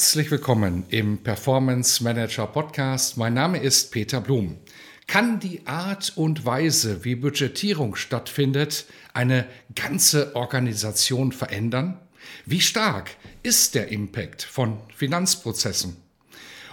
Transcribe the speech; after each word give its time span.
Herzlich 0.00 0.30
willkommen 0.30 0.84
im 0.88 1.18
Performance 1.18 2.02
Manager 2.02 2.46
Podcast. 2.46 3.18
Mein 3.18 3.34
Name 3.34 3.58
ist 3.58 3.92
Peter 3.92 4.22
Blum. 4.22 4.56
Kann 5.06 5.40
die 5.40 5.66
Art 5.66 6.14
und 6.16 6.46
Weise, 6.46 7.04
wie 7.04 7.16
Budgetierung 7.16 7.96
stattfindet, 7.96 8.86
eine 9.12 9.46
ganze 9.74 10.34
Organisation 10.36 11.32
verändern? 11.32 12.00
Wie 12.46 12.62
stark 12.62 13.10
ist 13.42 13.74
der 13.74 13.88
Impact 13.88 14.42
von 14.42 14.78
Finanzprozessen? 14.96 15.98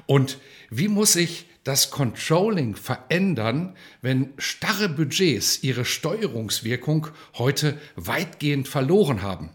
Und 0.05 0.37
wie 0.69 0.87
muss 0.87 1.17
ich 1.17 1.47
das 1.65 1.91
Controlling 1.91 2.77
verändern, 2.77 3.75
wenn 4.01 4.31
starre 4.37 4.87
Budgets 4.87 5.63
ihre 5.63 5.83
Steuerungswirkung 5.83 7.07
heute 7.37 7.77
weitgehend 7.97 8.69
verloren 8.69 9.21
haben? 9.21 9.49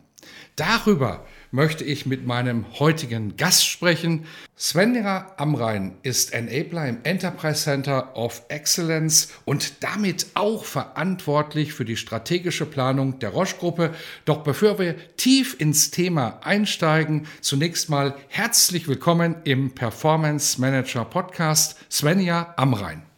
Darüber 0.57 1.27
möchte 1.53 1.85
ich 1.85 2.07
mit 2.07 2.27
meinem 2.27 2.65
heutigen 2.81 3.37
Gast 3.37 3.69
sprechen. 3.69 4.27
Svenja 4.59 5.33
Amrein 5.37 5.97
ist 6.03 6.33
Enabler 6.33 6.89
im 6.89 6.99
Enterprise 7.05 7.63
Center 7.63 8.17
of 8.17 8.43
Excellence 8.49 9.29
und 9.45 9.85
damit 9.85 10.27
auch 10.35 10.65
verantwortlich 10.65 11.75
für 11.75 11.85
die 11.85 11.97
strategische 11.97 12.67
Planung 12.67 13.19
der 13.19 13.31
Roche-Gruppe. 13.31 13.95
Doch 14.25 14.43
bevor 14.43 14.79
wir 14.79 14.97
tief 15.17 15.55
ins 15.61 15.91
Thema 15.91 16.41
einsteigen, 16.43 17.27
zunächst 17.43 17.91
mal 17.91 18.17
herzlich 18.29 18.89
willkommen 18.89 19.37
im 19.45 19.73
Performance 19.73 20.61
Manager 20.61 21.05
Podcast 21.05 21.77
Svenja 21.91 22.55
Amrein. 22.57 23.12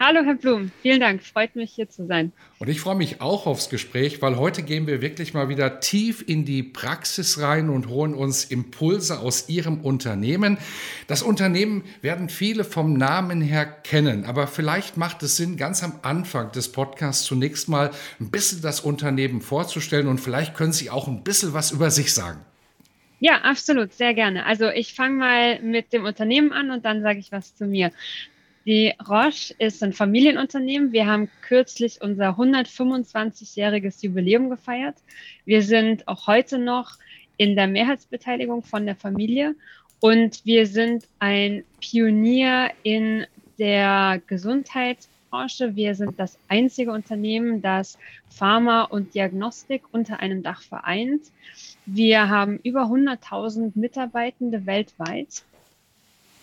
Hallo, 0.00 0.20
Herr 0.24 0.36
Blum. 0.36 0.70
Vielen 0.80 1.00
Dank. 1.00 1.24
Freut 1.24 1.56
mich, 1.56 1.72
hier 1.72 1.88
zu 1.88 2.06
sein. 2.06 2.32
Und 2.60 2.68
ich 2.68 2.80
freue 2.80 2.94
mich 2.94 3.20
auch 3.20 3.46
aufs 3.46 3.68
Gespräch, 3.68 4.22
weil 4.22 4.36
heute 4.36 4.62
gehen 4.62 4.86
wir 4.86 5.02
wirklich 5.02 5.34
mal 5.34 5.48
wieder 5.48 5.80
tief 5.80 6.22
in 6.24 6.44
die 6.44 6.62
Praxis 6.62 7.40
rein 7.40 7.68
und 7.68 7.88
holen 7.88 8.14
uns 8.14 8.44
Impulse 8.44 9.18
aus 9.18 9.48
Ihrem 9.48 9.80
Unternehmen. 9.80 10.58
Das 11.08 11.24
Unternehmen 11.24 11.82
werden 12.00 12.28
viele 12.28 12.62
vom 12.62 12.92
Namen 12.92 13.40
her 13.40 13.66
kennen, 13.66 14.24
aber 14.24 14.46
vielleicht 14.46 14.96
macht 14.96 15.24
es 15.24 15.36
Sinn, 15.36 15.56
ganz 15.56 15.82
am 15.82 15.98
Anfang 16.02 16.52
des 16.52 16.70
Podcasts 16.70 17.24
zunächst 17.24 17.68
mal 17.68 17.90
ein 18.20 18.30
bisschen 18.30 18.62
das 18.62 18.78
Unternehmen 18.78 19.40
vorzustellen 19.40 20.06
und 20.06 20.20
vielleicht 20.20 20.54
können 20.54 20.72
Sie 20.72 20.90
auch 20.90 21.08
ein 21.08 21.24
bisschen 21.24 21.54
was 21.54 21.72
über 21.72 21.90
sich 21.90 22.14
sagen. 22.14 22.38
Ja, 23.18 23.38
absolut, 23.38 23.92
sehr 23.92 24.14
gerne. 24.14 24.46
Also 24.46 24.68
ich 24.68 24.94
fange 24.94 25.16
mal 25.16 25.60
mit 25.60 25.92
dem 25.92 26.04
Unternehmen 26.04 26.52
an 26.52 26.70
und 26.70 26.84
dann 26.84 27.02
sage 27.02 27.18
ich 27.18 27.32
was 27.32 27.56
zu 27.56 27.66
mir. 27.66 27.90
Die 28.68 28.92
Roche 29.08 29.54
ist 29.58 29.82
ein 29.82 29.94
Familienunternehmen. 29.94 30.92
Wir 30.92 31.06
haben 31.06 31.30
kürzlich 31.40 32.02
unser 32.02 32.32
125-jähriges 32.32 34.04
Jubiläum 34.04 34.50
gefeiert. 34.50 34.96
Wir 35.46 35.62
sind 35.62 36.06
auch 36.06 36.26
heute 36.26 36.58
noch 36.58 36.98
in 37.38 37.56
der 37.56 37.66
Mehrheitsbeteiligung 37.66 38.62
von 38.62 38.84
der 38.84 38.94
Familie 38.94 39.54
und 40.00 40.44
wir 40.44 40.66
sind 40.66 41.08
ein 41.18 41.64
Pionier 41.80 42.70
in 42.82 43.24
der 43.58 44.20
Gesundheitsbranche. 44.26 45.74
Wir 45.74 45.94
sind 45.94 46.18
das 46.18 46.38
einzige 46.48 46.92
Unternehmen, 46.92 47.62
das 47.62 47.96
Pharma 48.28 48.82
und 48.82 49.14
Diagnostik 49.14 49.84
unter 49.92 50.20
einem 50.20 50.42
Dach 50.42 50.60
vereint. 50.60 51.22
Wir 51.86 52.28
haben 52.28 52.60
über 52.64 52.82
100.000 52.82 53.72
Mitarbeitende 53.76 54.66
weltweit 54.66 55.42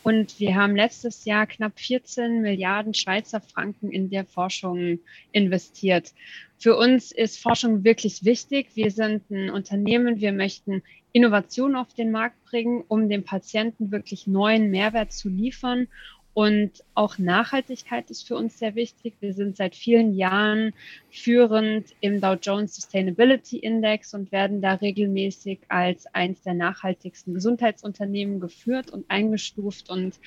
und 0.05 0.39
wir 0.39 0.53
haben 0.53 0.75
letztes 0.75 1.25
Jahr 1.25 1.47
knapp 1.47 1.79
14 1.79 2.43
Milliarden 2.43 2.93
Schweizer 2.93 3.41
Franken 3.41 3.89
in 3.89 4.11
der 4.11 4.23
Forschung 4.23 4.99
investiert. 5.31 6.13
Für 6.59 6.77
uns 6.77 7.11
ist 7.11 7.41
Forschung 7.41 7.83
wirklich 7.83 8.23
wichtig. 8.23 8.67
Wir 8.75 8.91
sind 8.91 9.31
ein 9.31 9.49
Unternehmen, 9.49 10.21
wir 10.21 10.31
möchten 10.31 10.83
Innovation 11.11 11.75
auf 11.75 11.91
den 11.95 12.11
Markt 12.11 12.35
bringen, 12.45 12.83
um 12.87 13.09
dem 13.09 13.23
Patienten 13.23 13.91
wirklich 13.91 14.27
neuen 14.27 14.69
Mehrwert 14.69 15.11
zu 15.11 15.27
liefern 15.27 15.87
und 16.35 16.83
auch 16.95 17.17
Nachhaltigkeit 17.17 18.11
ist 18.11 18.27
für 18.27 18.35
uns 18.35 18.59
sehr 18.59 18.75
wichtig. 18.75 19.13
Wir 19.21 19.33
sind 19.33 19.55
seit 19.55 19.73
vielen 19.73 20.13
Jahren 20.13 20.73
führend 21.09 21.95
im 22.01 22.19
Dow 22.19 22.33
Jones 22.33 22.75
Sustainability 22.75 23.59
Index 23.59 24.13
und 24.13 24.33
werden 24.33 24.61
da 24.61 24.73
regelmäßig 24.73 25.61
als 25.69 26.07
eines 26.13 26.41
der 26.43 26.53
nachhaltigsten 26.53 27.33
Gesundheitsunternehmen 27.33 28.41
geführt 28.41 28.91
und 28.91 29.05
eingestuft. 29.09 29.89
Und 29.89 30.19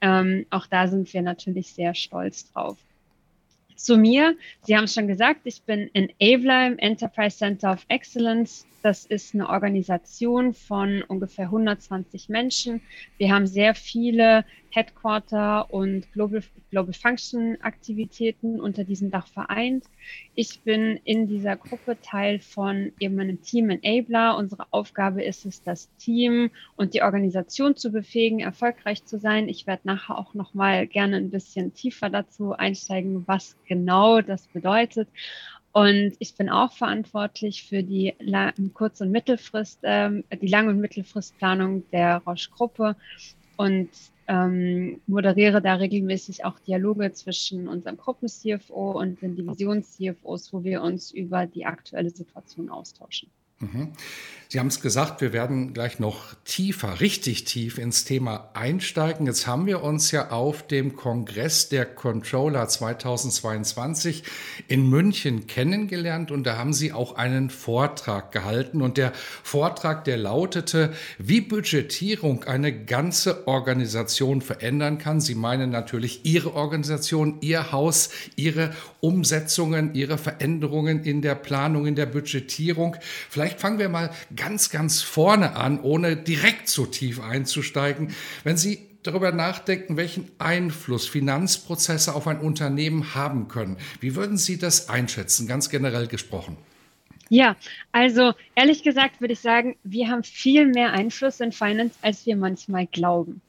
ähm, 0.00 0.46
auch 0.50 0.68
da 0.68 0.86
sind 0.86 1.12
wir 1.12 1.22
natürlich 1.22 1.72
sehr 1.72 1.96
stolz 1.96 2.52
drauf. 2.52 2.78
Zu 3.74 3.96
mir, 3.96 4.36
Sie 4.62 4.76
haben 4.76 4.84
es 4.84 4.94
schon 4.94 5.08
gesagt, 5.08 5.40
ich 5.44 5.62
bin 5.62 5.90
Enabler 5.94 6.68
im 6.68 6.78
Enterprise 6.78 7.38
Center 7.38 7.72
of 7.72 7.84
Excellence 7.88 8.66
das 8.82 9.04
ist 9.04 9.34
eine 9.34 9.48
Organisation 9.48 10.54
von 10.54 11.02
ungefähr 11.02 11.46
120 11.46 12.28
Menschen. 12.28 12.80
Wir 13.18 13.32
haben 13.32 13.46
sehr 13.46 13.74
viele 13.74 14.44
Headquarter 14.70 15.72
und 15.72 16.10
Global, 16.12 16.42
Global 16.70 16.92
Function 16.92 17.58
Aktivitäten 17.60 18.60
unter 18.60 18.84
diesem 18.84 19.10
Dach 19.10 19.26
vereint. 19.26 19.84
Ich 20.34 20.60
bin 20.60 20.98
in 21.04 21.26
dieser 21.26 21.56
Gruppe 21.56 21.98
Teil 22.00 22.38
von 22.40 22.92
eben 22.98 23.18
einem 23.18 23.42
Team 23.42 23.70
Enabler. 23.70 24.36
Unsere 24.36 24.66
Aufgabe 24.70 25.22
ist 25.22 25.44
es, 25.44 25.62
das 25.62 25.88
Team 25.96 26.50
und 26.76 26.94
die 26.94 27.02
Organisation 27.02 27.76
zu 27.76 27.90
befähigen, 27.90 28.40
erfolgreich 28.40 29.04
zu 29.04 29.18
sein. 29.18 29.48
Ich 29.48 29.66
werde 29.66 29.82
nachher 29.84 30.18
auch 30.18 30.34
noch 30.34 30.54
mal 30.54 30.86
gerne 30.86 31.16
ein 31.16 31.30
bisschen 31.30 31.74
tiefer 31.74 32.08
dazu 32.08 32.52
einsteigen, 32.52 33.24
was 33.26 33.56
genau 33.66 34.20
das 34.20 34.46
bedeutet. 34.48 35.08
Und 35.72 36.14
ich 36.18 36.34
bin 36.34 36.48
auch 36.48 36.72
verantwortlich 36.72 37.64
für 37.64 37.82
die 37.82 38.14
Kurz- 38.74 39.00
und 39.00 39.12
Mittelfrist, 39.12 39.78
ähm, 39.84 40.24
die 40.40 40.48
Lang- 40.48 40.68
und 40.68 40.80
Mittelfristplanung 40.80 41.88
der 41.92 42.18
Roche-Gruppe 42.26 42.96
und 43.56 43.88
ähm, 44.30 45.00
moderiere 45.08 45.60
da 45.60 45.74
regelmäßig 45.74 46.44
auch 46.44 46.60
Dialoge 46.60 47.10
zwischen 47.12 47.66
unserem 47.66 47.96
Gruppen-CFO 47.96 48.92
und 48.92 49.20
den 49.20 49.34
Divisions-CFOs, 49.34 50.52
wo 50.52 50.62
wir 50.62 50.82
uns 50.82 51.10
über 51.10 51.46
die 51.46 51.66
aktuelle 51.66 52.10
Situation 52.10 52.70
austauschen. 52.70 53.28
Mhm. 53.60 53.92
Sie 54.52 54.58
haben 54.58 54.66
es 54.66 54.80
gesagt, 54.80 55.20
wir 55.20 55.32
werden 55.32 55.74
gleich 55.74 56.00
noch 56.00 56.34
tiefer, 56.44 57.00
richtig 57.00 57.44
tief 57.44 57.78
ins 57.78 58.04
Thema 58.04 58.50
einsteigen. 58.52 59.26
Jetzt 59.26 59.46
haben 59.46 59.66
wir 59.66 59.80
uns 59.84 60.10
ja 60.10 60.30
auf 60.30 60.66
dem 60.66 60.96
Kongress 60.96 61.68
der 61.68 61.86
Controller 61.86 62.66
2022 62.66 64.24
in 64.66 64.88
München 64.88 65.46
kennengelernt 65.46 66.32
und 66.32 66.42
da 66.42 66.56
haben 66.58 66.72
Sie 66.72 66.92
auch 66.92 67.14
einen 67.14 67.48
Vortrag 67.48 68.32
gehalten. 68.32 68.82
Und 68.82 68.96
der 68.96 69.12
Vortrag, 69.44 70.02
der 70.02 70.16
lautete, 70.16 70.94
wie 71.18 71.40
Budgetierung 71.40 72.42
eine 72.42 72.84
ganze 72.84 73.46
Organisation 73.46 74.42
verändern 74.42 74.98
kann. 74.98 75.20
Sie 75.20 75.36
meinen 75.36 75.70
natürlich 75.70 76.24
Ihre 76.24 76.54
Organisation, 76.54 77.36
Ihr 77.40 77.70
Haus, 77.70 78.10
Ihre 78.34 78.72
Umsetzungen, 78.98 79.94
Ihre 79.94 80.18
Veränderungen 80.18 81.04
in 81.04 81.22
der 81.22 81.36
Planung, 81.36 81.86
in 81.86 81.94
der 81.94 82.06
Budgetierung. 82.06 82.96
Vielleicht 83.28 83.49
fangen 83.58 83.78
wir 83.78 83.88
mal 83.88 84.10
ganz, 84.36 84.70
ganz 84.70 85.02
vorne 85.02 85.56
an, 85.56 85.80
ohne 85.80 86.16
direkt 86.16 86.68
so 86.68 86.86
tief 86.86 87.20
einzusteigen. 87.20 88.14
Wenn 88.44 88.56
Sie 88.56 88.86
darüber 89.02 89.32
nachdenken, 89.32 89.96
welchen 89.96 90.30
Einfluss 90.38 91.08
Finanzprozesse 91.08 92.14
auf 92.14 92.26
ein 92.26 92.38
Unternehmen 92.38 93.14
haben 93.14 93.48
können, 93.48 93.78
wie 94.00 94.14
würden 94.14 94.36
Sie 94.36 94.58
das 94.58 94.88
einschätzen, 94.88 95.46
ganz 95.46 95.70
generell 95.70 96.06
gesprochen? 96.06 96.56
Ja, 97.30 97.56
also 97.92 98.34
ehrlich 98.56 98.82
gesagt 98.82 99.20
würde 99.20 99.34
ich 99.34 99.40
sagen, 99.40 99.76
wir 99.84 100.08
haben 100.08 100.24
viel 100.24 100.66
mehr 100.66 100.92
Einfluss 100.92 101.40
in 101.40 101.52
Finance, 101.52 101.94
als 102.02 102.26
wir 102.26 102.36
manchmal 102.36 102.86
glauben. 102.86 103.40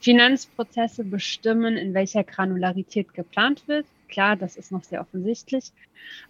Finanzprozesse 0.00 1.04
bestimmen, 1.04 1.76
in 1.76 1.92
welcher 1.92 2.24
Granularität 2.24 3.12
geplant 3.12 3.62
wird, 3.66 3.86
klar, 4.08 4.36
das 4.36 4.56
ist 4.56 4.72
noch 4.72 4.84
sehr 4.84 5.00
offensichtlich. 5.00 5.72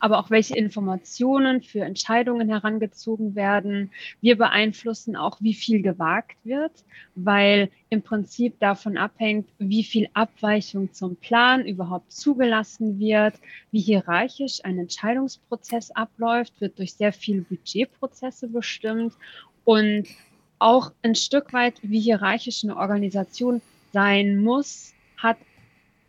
Aber 0.00 0.19
auch 0.19 0.31
welche 0.31 0.56
Informationen 0.56 1.62
für 1.62 1.81
Entscheidungen 1.81 2.49
herangezogen 2.49 3.34
werden. 3.34 3.90
Wir 4.20 4.37
beeinflussen 4.37 5.17
auch, 5.17 5.38
wie 5.40 5.55
viel 5.55 5.82
gewagt 5.82 6.37
wird, 6.44 6.73
weil 7.14 7.70
im 7.90 8.02
Prinzip 8.02 8.58
davon 8.61 8.96
abhängt, 8.96 9.49
wie 9.58 9.84
viel 9.84 10.08
Abweichung 10.14 10.93
zum 10.93 11.17
Plan 11.17 11.67
überhaupt 11.67 12.12
zugelassen 12.12 12.99
wird, 12.99 13.34
wie 13.70 13.81
hierarchisch 13.81 14.64
ein 14.64 14.78
Entscheidungsprozess 14.78 15.90
abläuft, 15.90 16.61
wird 16.61 16.78
durch 16.78 16.94
sehr 16.94 17.12
viele 17.12 17.43
Budgetprozesse 17.43 18.49
bestimmt 18.49 19.14
und 19.64 20.06
auch 20.58 20.93
ein 21.02 21.14
Stück 21.14 21.52
weit, 21.52 21.75
wie 21.82 22.00
hierarchisch 22.00 22.64
eine 22.64 22.76
Organisation 22.76 23.61
sein 23.93 24.43
muss, 24.43 24.94
hat 25.17 25.38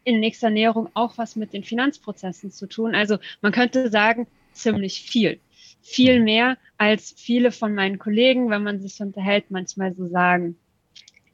in 0.07 0.21
nächster 0.21 0.50
Näherung 0.50 0.89
auch 0.94 1.18
was 1.18 1.36
mit 1.36 1.51
den 1.51 1.65
Finanzprozessen 1.65 2.50
zu 2.50 2.65
tun. 2.65 2.95
Also 2.95 3.18
man 3.42 3.51
könnte 3.51 3.92
sagen, 3.92 4.25
ziemlich 4.54 5.01
viel. 5.01 5.42
Viel 5.81 6.21
mehr 6.21 6.57
als 6.77 7.13
viele 7.18 7.51
von 7.51 7.75
meinen 7.75 8.00
Kollegen, 8.00 8.50
wenn 8.50 8.63
man 8.63 8.80
sich 8.80 9.01
unterhält, 9.01 9.51
manchmal 9.51 9.94
so 9.94 10.07
sagen. 10.07 10.56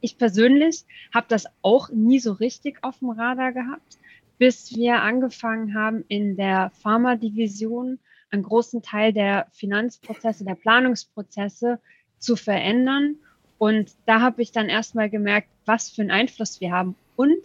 Ich 0.02 0.18
persönlich 0.18 0.86
habe 1.14 1.28
das 1.30 1.46
auch 1.62 1.90
nie 1.90 2.18
so 2.18 2.34
richtig 2.34 2.84
auf 2.84 2.98
dem 2.98 3.12
Radar 3.12 3.52
gehabt, 3.52 4.00
bis 4.40 4.76
wir 4.76 5.04
angefangen 5.04 5.76
haben, 5.76 6.04
in 6.08 6.36
der 6.36 6.72
Pharma-Division 6.82 8.00
einen 8.32 8.44
großen 8.44 8.82
Teil 8.82 9.14
der 9.14 9.46
Finanzprozesse, 9.52 10.46
der 10.46 10.56
Planungsprozesse 10.56 11.80
zu 12.18 12.36
verändern. 12.36 13.18
Und 13.60 13.92
da 14.08 14.20
habe 14.20 14.42
ich 14.42 14.52
dann 14.52 14.68
erstmal 14.68 15.12
gemerkt, 15.12 15.50
was 15.66 15.92
für 15.92 16.02
einen 16.02 16.10
Einfluss 16.10 16.60
wir 16.60 16.72
haben 16.72 16.96
und 17.16 17.38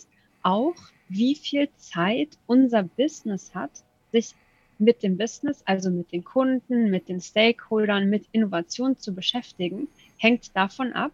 auch, 0.42 0.75
wie 1.08 1.34
viel 1.34 1.69
Zeit 1.76 2.38
unser 2.46 2.82
Business 2.82 3.55
hat, 3.55 3.70
sich 4.12 4.34
mit 4.78 5.02
dem 5.02 5.16
Business, 5.16 5.62
also 5.64 5.90
mit 5.90 6.12
den 6.12 6.25
Kunden, 6.25 6.90
mit 6.90 7.08
den 7.08 7.20
Stakeholdern, 7.20 8.08
mit 8.08 8.26
Innovation 8.32 8.96
zu 8.96 9.12
beschäftigen, 9.12 9.88
hängt 10.19 10.55
davon 10.56 10.93
ab, 10.93 11.12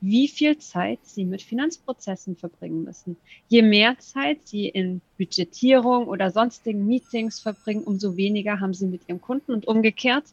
wie 0.00 0.28
viel 0.28 0.56
Zeit 0.58 1.00
sie 1.02 1.24
mit 1.24 1.42
Finanzprozessen 1.42 2.36
verbringen 2.36 2.84
müssen. 2.84 3.16
Je 3.48 3.62
mehr 3.62 3.98
Zeit 3.98 4.46
sie 4.46 4.68
in 4.68 5.02
Budgetierung 5.18 6.06
oder 6.06 6.30
sonstigen 6.30 6.86
Meetings 6.86 7.40
verbringen, 7.40 7.84
umso 7.84 8.16
weniger 8.16 8.60
haben 8.60 8.72
sie 8.72 8.86
mit 8.86 9.02
ihrem 9.08 9.20
Kunden 9.20 9.52
und 9.52 9.66
umgekehrt 9.66 10.24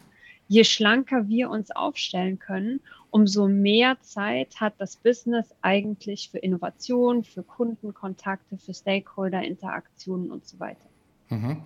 je 0.48 0.64
schlanker 0.64 1.28
wir 1.28 1.50
uns 1.50 1.72
aufstellen 1.72 2.40
können, 2.40 2.80
umso 3.10 3.48
mehr 3.48 3.98
Zeit 4.02 4.60
hat 4.60 4.74
das 4.80 4.98
Business 4.98 5.48
eigentlich 5.62 6.30
für 6.30 6.40
Innovation, 6.40 7.24
für 7.24 7.44
Kundenkontakte, 7.44 8.58
für 8.58 8.74
Stakeholder-Interaktionen 8.74 10.32
und 10.32 10.46
so 10.46 10.60
weiter. 10.60 10.88
Mhm. 11.30 11.64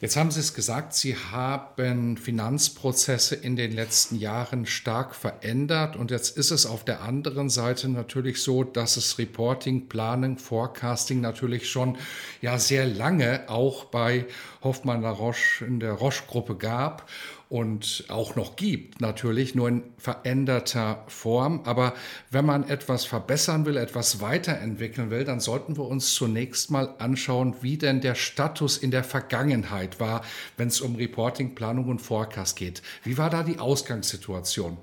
Jetzt 0.00 0.16
haben 0.16 0.30
Sie 0.30 0.40
es 0.40 0.54
gesagt, 0.54 0.94
Sie 0.94 1.14
haben 1.14 2.16
Finanzprozesse 2.16 3.34
in 3.34 3.54
den 3.54 3.70
letzten 3.70 4.16
Jahren 4.16 4.64
stark 4.64 5.14
verändert 5.14 5.94
und 5.94 6.10
jetzt 6.10 6.38
ist 6.38 6.50
es 6.50 6.64
auf 6.64 6.86
der 6.86 7.02
anderen 7.02 7.50
Seite 7.50 7.86
natürlich 7.90 8.42
so, 8.42 8.64
dass 8.64 8.96
es 8.96 9.18
Reporting, 9.18 9.90
Planning, 9.90 10.38
Forecasting 10.38 11.20
natürlich 11.20 11.68
schon 11.68 11.98
ja 12.40 12.58
sehr 12.58 12.86
lange 12.86 13.50
auch 13.50 13.84
bei 13.84 14.24
Hoffmann 14.64 15.02
La 15.02 15.10
Roche 15.10 15.66
in 15.66 15.80
der 15.80 15.92
Roche-Gruppe 15.92 16.56
gab 16.56 17.06
und 17.50 18.04
auch 18.08 18.36
noch 18.36 18.54
gibt, 18.54 19.00
natürlich 19.00 19.56
nur 19.56 19.68
in 19.68 19.82
veränderter 19.98 21.04
Form. 21.08 21.62
Aber 21.64 21.94
wenn 22.30 22.46
man 22.46 22.68
etwas 22.68 23.04
verbessern 23.04 23.66
will, 23.66 23.76
etwas 23.76 24.20
weiterentwickeln 24.20 25.10
will, 25.10 25.24
dann 25.24 25.40
sollten 25.40 25.76
wir 25.76 25.84
uns 25.84 26.14
zunächst 26.14 26.70
mal 26.70 26.94
anschauen, 26.98 27.56
wie 27.60 27.76
denn 27.76 28.00
der 28.00 28.14
Status 28.14 28.78
in 28.78 28.92
der 28.92 29.02
Vergangenheit 29.02 29.98
war, 29.98 30.22
wenn 30.56 30.68
es 30.68 30.80
um 30.80 30.94
Reporting, 30.94 31.56
Planung 31.56 31.88
und 31.88 32.00
Forecast 32.00 32.54
geht. 32.54 32.82
Wie 33.02 33.18
war 33.18 33.30
da 33.30 33.42
die 33.42 33.58
Ausgangssituation? 33.58 34.78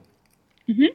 Mhm. 0.68 0.90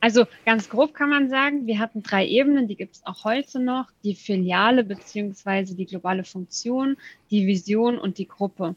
Also 0.00 0.26
ganz 0.44 0.68
grob 0.68 0.94
kann 0.94 1.10
man 1.10 1.28
sagen, 1.28 1.66
wir 1.66 1.80
hatten 1.80 2.04
drei 2.04 2.24
Ebenen, 2.24 2.68
die 2.68 2.76
gibt 2.76 2.94
es 2.94 3.06
auch 3.06 3.24
heute 3.24 3.58
noch, 3.58 3.90
die 4.04 4.14
Filiale 4.14 4.84
beziehungsweise 4.84 5.74
die 5.74 5.86
globale 5.86 6.22
Funktion, 6.22 6.96
die 7.32 7.48
Vision 7.48 7.98
und 7.98 8.18
die 8.18 8.28
Gruppe. 8.28 8.76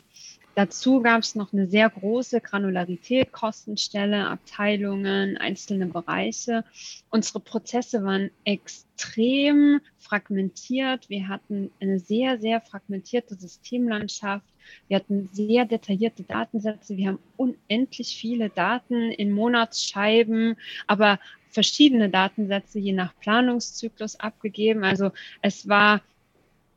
Dazu 0.56 1.02
gab 1.02 1.22
es 1.22 1.36
noch 1.36 1.54
eine 1.54 1.68
sehr 1.68 1.90
große 1.90 2.42
Granularität, 2.42 3.32
Kostenstelle, 3.32 4.28
Abteilungen, 4.28 5.38
einzelne 5.38 5.86
Bereiche. 5.86 6.66
Unsere 7.10 7.40
Prozesse 7.40 8.04
waren 8.04 8.30
extrem 8.44 9.80
fragmentiert. 9.98 11.10
Wir 11.10 11.28
hatten 11.28 11.72
eine 11.80 12.00
sehr, 12.00 12.40
sehr 12.40 12.62
fragmentierte 12.62 13.36
Systemlandschaft. 13.36 14.46
Wir 14.88 14.98
hatten 14.98 15.30
sehr 15.32 15.66
detaillierte 15.66 16.24
Datensätze. 16.24 16.98
Wir 16.98 17.10
haben 17.10 17.20
unendlich 17.38 18.18
viele 18.18 18.50
Daten 18.50 19.12
in 19.12 19.32
Monatsscheiben, 19.32 20.56
aber 20.88 21.20
verschiedene 21.50 22.10
Datensätze 22.10 22.80
je 22.80 22.94
nach 22.94 23.18
Planungszyklus 23.20 24.20
abgegeben. 24.20 24.84
Also 24.84 25.12
es 25.42 25.68
war 25.68 26.02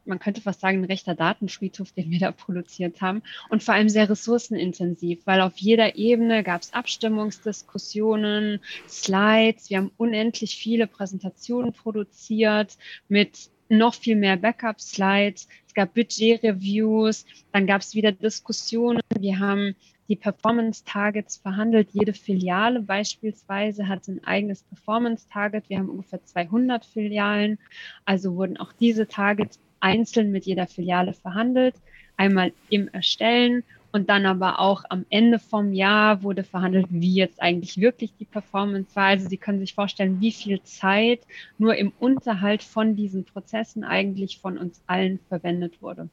man 0.04 0.18
könnte 0.18 0.40
fast 0.40 0.60
sagen, 0.60 0.78
ein 0.78 0.84
rechter 0.84 1.14
Datenfriedhof, 1.14 1.92
den 1.92 2.10
wir 2.10 2.18
da 2.18 2.32
produziert 2.32 3.00
haben. 3.00 3.22
Und 3.48 3.62
vor 3.62 3.74
allem 3.74 3.88
sehr 3.88 4.08
ressourcenintensiv, 4.08 5.20
weil 5.24 5.40
auf 5.40 5.56
jeder 5.56 5.96
Ebene 5.96 6.42
gab 6.42 6.62
es 6.62 6.72
Abstimmungsdiskussionen, 6.72 8.60
Slides. 8.88 9.70
Wir 9.70 9.78
haben 9.78 9.92
unendlich 9.96 10.56
viele 10.56 10.86
Präsentationen 10.86 11.72
produziert 11.72 12.76
mit 13.08 13.50
noch 13.68 13.94
viel 13.94 14.16
mehr 14.16 14.36
Backup-Slides. 14.36 15.48
Es 15.66 15.74
gab 15.74 15.94
Budget-Reviews. 15.94 17.24
Dann 17.52 17.66
gab 17.66 17.80
es 17.80 17.94
wieder 17.94 18.12
Diskussionen. 18.12 19.00
Wir 19.18 19.38
haben 19.38 19.74
die 20.08 20.16
Performance-Targets 20.16 21.38
verhandelt. 21.38 21.88
Jede 21.92 22.12
Filiale 22.12 22.82
beispielsweise 22.82 23.88
hat 23.88 24.06
ein 24.08 24.22
eigenes 24.24 24.62
Performance-Target. 24.64 25.70
Wir 25.70 25.78
haben 25.78 25.88
ungefähr 25.88 26.22
200 26.22 26.84
Filialen. 26.84 27.58
Also 28.04 28.34
wurden 28.34 28.58
auch 28.58 28.72
diese 28.74 29.08
Targets 29.08 29.58
einzeln 29.82 30.30
mit 30.30 30.46
jeder 30.46 30.66
Filiale 30.66 31.12
verhandelt, 31.12 31.74
einmal 32.16 32.52
im 32.70 32.88
Erstellen 32.88 33.64
und 33.92 34.08
dann 34.08 34.24
aber 34.24 34.58
auch 34.58 34.84
am 34.88 35.04
Ende 35.10 35.38
vom 35.38 35.72
Jahr 35.72 36.22
wurde 36.22 36.44
verhandelt, 36.44 36.86
wie 36.88 37.14
jetzt 37.14 37.42
eigentlich 37.42 37.78
wirklich 37.78 38.14
die 38.18 38.24
Performance 38.24 38.96
war. 38.96 39.06
Also 39.06 39.28
Sie 39.28 39.36
können 39.36 39.60
sich 39.60 39.74
vorstellen, 39.74 40.20
wie 40.20 40.32
viel 40.32 40.62
Zeit 40.62 41.20
nur 41.58 41.76
im 41.76 41.92
Unterhalt 41.98 42.62
von 42.62 42.96
diesen 42.96 43.24
Prozessen 43.24 43.84
eigentlich 43.84 44.38
von 44.38 44.56
uns 44.56 44.82
allen 44.86 45.18
verwendet 45.28 45.82
wurde. 45.82 46.08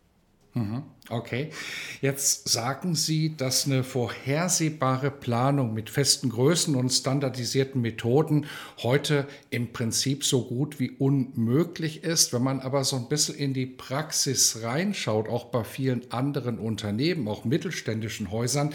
Mhm. 0.53 0.83
Okay, 1.11 1.49
jetzt 2.01 2.49
sagen 2.49 2.93
Sie, 2.93 3.35
dass 3.35 3.65
eine 3.65 3.83
vorhersehbare 3.83 5.09
Planung 5.09 5.73
mit 5.73 5.89
festen 5.89 6.29
Größen 6.29 6.75
und 6.75 6.91
standardisierten 6.91 7.81
Methoden 7.81 8.45
heute 8.83 9.25
im 9.49 9.73
Prinzip 9.73 10.23
so 10.23 10.43
gut 10.43 10.79
wie 10.79 10.91
unmöglich 10.91 12.03
ist. 12.03 12.31
Wenn 12.31 12.43
man 12.43 12.59
aber 12.59 12.83
so 12.83 12.95
ein 12.95 13.09
bisschen 13.09 13.35
in 13.35 13.55
die 13.55 13.65
Praxis 13.65 14.59
reinschaut, 14.61 15.27
auch 15.29 15.45
bei 15.45 15.63
vielen 15.63 16.11
anderen 16.11 16.59
Unternehmen, 16.59 17.27
auch 17.27 17.43
mittelständischen 17.43 18.29
Häusern, 18.29 18.71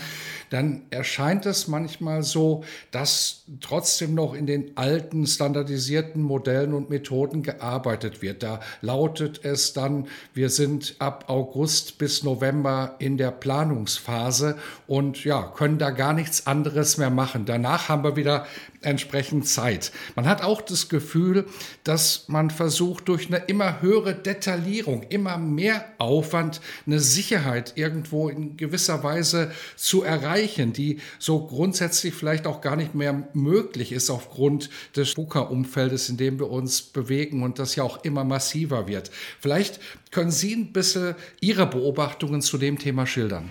dann 0.50 0.82
erscheint 0.90 1.46
es 1.46 1.68
manchmal 1.68 2.24
so, 2.24 2.64
dass 2.90 3.44
trotzdem 3.60 4.14
noch 4.14 4.34
in 4.34 4.46
den 4.46 4.76
alten 4.76 5.24
standardisierten 5.24 6.20
Modellen 6.20 6.74
und 6.74 6.90
Methoden 6.90 7.44
gearbeitet 7.44 8.22
wird. 8.22 8.42
Da 8.42 8.58
lautet 8.80 9.44
es 9.44 9.72
dann, 9.72 10.08
wir 10.32 10.50
sind 10.50 10.96
ab 10.98 11.26
August 11.28 11.63
bis 11.98 12.22
November 12.22 12.96
in 12.98 13.16
der 13.16 13.30
Planungsphase 13.30 14.56
und 14.86 15.24
ja, 15.24 15.42
können 15.42 15.78
da 15.78 15.90
gar 15.90 16.12
nichts 16.12 16.46
anderes 16.46 16.98
mehr 16.98 17.10
machen. 17.10 17.46
Danach 17.46 17.88
haben 17.88 18.04
wir 18.04 18.16
wieder 18.16 18.46
entsprechend 18.84 19.48
Zeit. 19.48 19.92
Man 20.16 20.26
hat 20.26 20.42
auch 20.42 20.62
das 20.62 20.88
Gefühl, 20.88 21.46
dass 21.84 22.24
man 22.28 22.50
versucht, 22.50 23.08
durch 23.08 23.26
eine 23.28 23.38
immer 23.46 23.82
höhere 23.82 24.14
Detaillierung, 24.14 25.04
immer 25.08 25.38
mehr 25.38 25.84
Aufwand, 25.98 26.60
eine 26.86 27.00
Sicherheit 27.00 27.72
irgendwo 27.76 28.28
in 28.28 28.56
gewisser 28.56 29.02
Weise 29.02 29.50
zu 29.76 30.02
erreichen, 30.02 30.72
die 30.72 30.98
so 31.18 31.46
grundsätzlich 31.46 32.14
vielleicht 32.14 32.46
auch 32.46 32.60
gar 32.60 32.76
nicht 32.76 32.94
mehr 32.94 33.28
möglich 33.32 33.92
ist 33.92 34.10
aufgrund 34.10 34.70
des 34.96 35.16
VUCA-Umfeldes, 35.16 36.08
in 36.08 36.16
dem 36.16 36.38
wir 36.38 36.50
uns 36.50 36.82
bewegen 36.82 37.42
und 37.42 37.58
das 37.58 37.76
ja 37.76 37.82
auch 37.82 38.04
immer 38.04 38.24
massiver 38.24 38.86
wird. 38.86 39.10
Vielleicht 39.40 39.80
können 40.10 40.30
Sie 40.30 40.54
ein 40.54 40.72
bisschen 40.72 41.14
Ihre 41.40 41.66
Beobachtungen 41.66 42.42
zu 42.42 42.58
dem 42.58 42.78
Thema 42.78 43.06
schildern. 43.06 43.50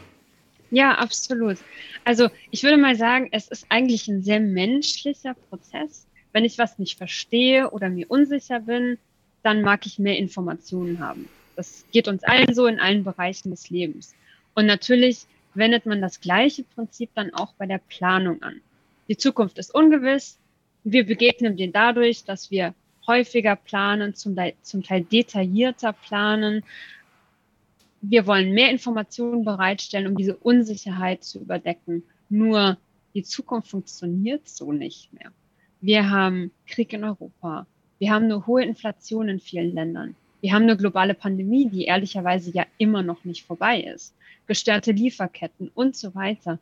Ja, 0.74 0.96
absolut. 0.96 1.60
Also 2.04 2.30
ich 2.50 2.64
würde 2.64 2.78
mal 2.78 2.96
sagen, 2.96 3.30
es 3.32 3.48
ist 3.48 3.68
eigentlich 3.70 4.08
ein 4.08 4.24
sehr 4.24 4.40
menschlicher 4.40 5.36
Prozess. 5.36 6.08
Wenn 6.32 6.46
ich 6.46 6.58
was 6.58 6.80
nicht 6.80 6.98
verstehe 6.98 7.70
oder 7.70 7.90
mir 7.90 8.10
unsicher 8.10 8.60
bin, 8.60 8.98
dann 9.44 9.62
mag 9.62 9.86
ich 9.86 10.00
mehr 10.00 10.18
Informationen 10.18 11.00
haben. 11.00 11.30
Das 11.56 11.86
geht 11.92 12.08
uns 12.08 12.24
allen 12.24 12.56
so 12.56 12.66
in 12.66 12.80
allen 12.80 13.04
Bereichen 13.04 13.52
des 13.52 13.70
Lebens. 13.70 14.16
Und 14.56 14.66
natürlich 14.66 15.28
wendet 15.54 15.86
man 15.86 16.02
das 16.02 16.22
gleiche 16.22 16.64
Prinzip 16.64 17.12
dann 17.14 17.32
auch 17.36 17.54
bei 17.54 17.68
der 17.68 17.80
Planung 17.90 18.42
an. 18.42 18.60
Die 19.08 19.18
Zukunft 19.18 19.60
ist 19.60 19.76
ungewiss. 19.76 20.40
Wir 20.84 21.06
begegnen 21.06 21.56
dem 21.56 21.72
dadurch, 21.72 22.24
dass 22.24 22.50
wir 22.50 22.74
häufiger 23.06 23.56
planen, 23.56 24.16
zum, 24.16 24.36
zum 24.64 24.82
Teil 24.82 25.04
detaillierter 25.04 25.94
planen, 25.94 26.64
wir 28.06 28.28
wollen 28.28 28.52
mehr 28.52 28.70
Informationen 28.70 29.46
bereitstellen, 29.46 30.08
um 30.08 30.18
diese 30.18 30.36
Unsicherheit 30.36 31.24
zu 31.24 31.40
überdecken. 31.40 32.04
Nur 32.30 32.78
die 33.14 33.24
Zukunft 33.24 33.70
funktioniert 33.70 34.48
so 34.48 34.74
nicht 34.74 35.14
mehr. 35.14 35.32
Wir 35.80 36.10
haben 36.10 36.52
Krieg 36.68 36.92
in 36.92 37.06
Europa. 37.06 37.66
Wir 38.00 38.12
haben 38.12 38.26
eine 38.26 38.46
hohe 38.46 38.64
Inflation 38.64 39.30
in 39.30 39.40
vielen 39.40 39.74
Ländern. 39.74 40.16
Wir 40.42 40.52
haben 40.52 40.64
eine 40.64 40.76
globale 40.76 41.14
Pandemie, 41.14 41.70
die 41.70 41.86
ehrlicherweise 41.86 42.52
ja 42.52 42.66
immer 42.78 43.04
noch 43.04 43.24
nicht 43.24 43.46
vorbei 43.46 43.82
ist. 43.82 44.14
Gestörte 44.48 44.92
Lieferketten 44.92 45.72
und 45.74 45.96
so 45.96 46.14
weiter. 46.14 46.60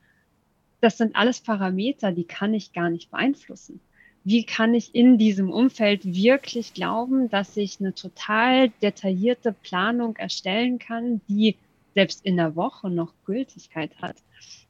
Das 0.80 1.00
sind 1.00 1.16
alles 1.16 1.40
Parameter, 1.42 2.12
die 2.12 2.26
kann 2.26 2.54
ich 2.54 2.72
gar 2.72 2.92
nicht 2.92 3.10
beeinflussen 3.10 3.80
wie 4.24 4.46
kann 4.46 4.74
ich 4.74 4.94
in 4.94 5.18
diesem 5.18 5.52
Umfeld 5.52 6.06
wirklich 6.06 6.74
glauben, 6.74 7.30
dass 7.30 7.58
ich 7.58 7.80
eine 7.80 7.94
total 7.94 8.70
detaillierte 8.82 9.54
Planung 9.54 10.16
erstellen 10.18 10.80
kann, 10.80 11.22
die 11.28 11.58
selbst 11.96 12.26
in 12.26 12.38
der 12.38 12.56
Woche 12.56 12.90
noch 12.90 13.14
Gültigkeit 13.26 13.92
hat. 14.02 14.16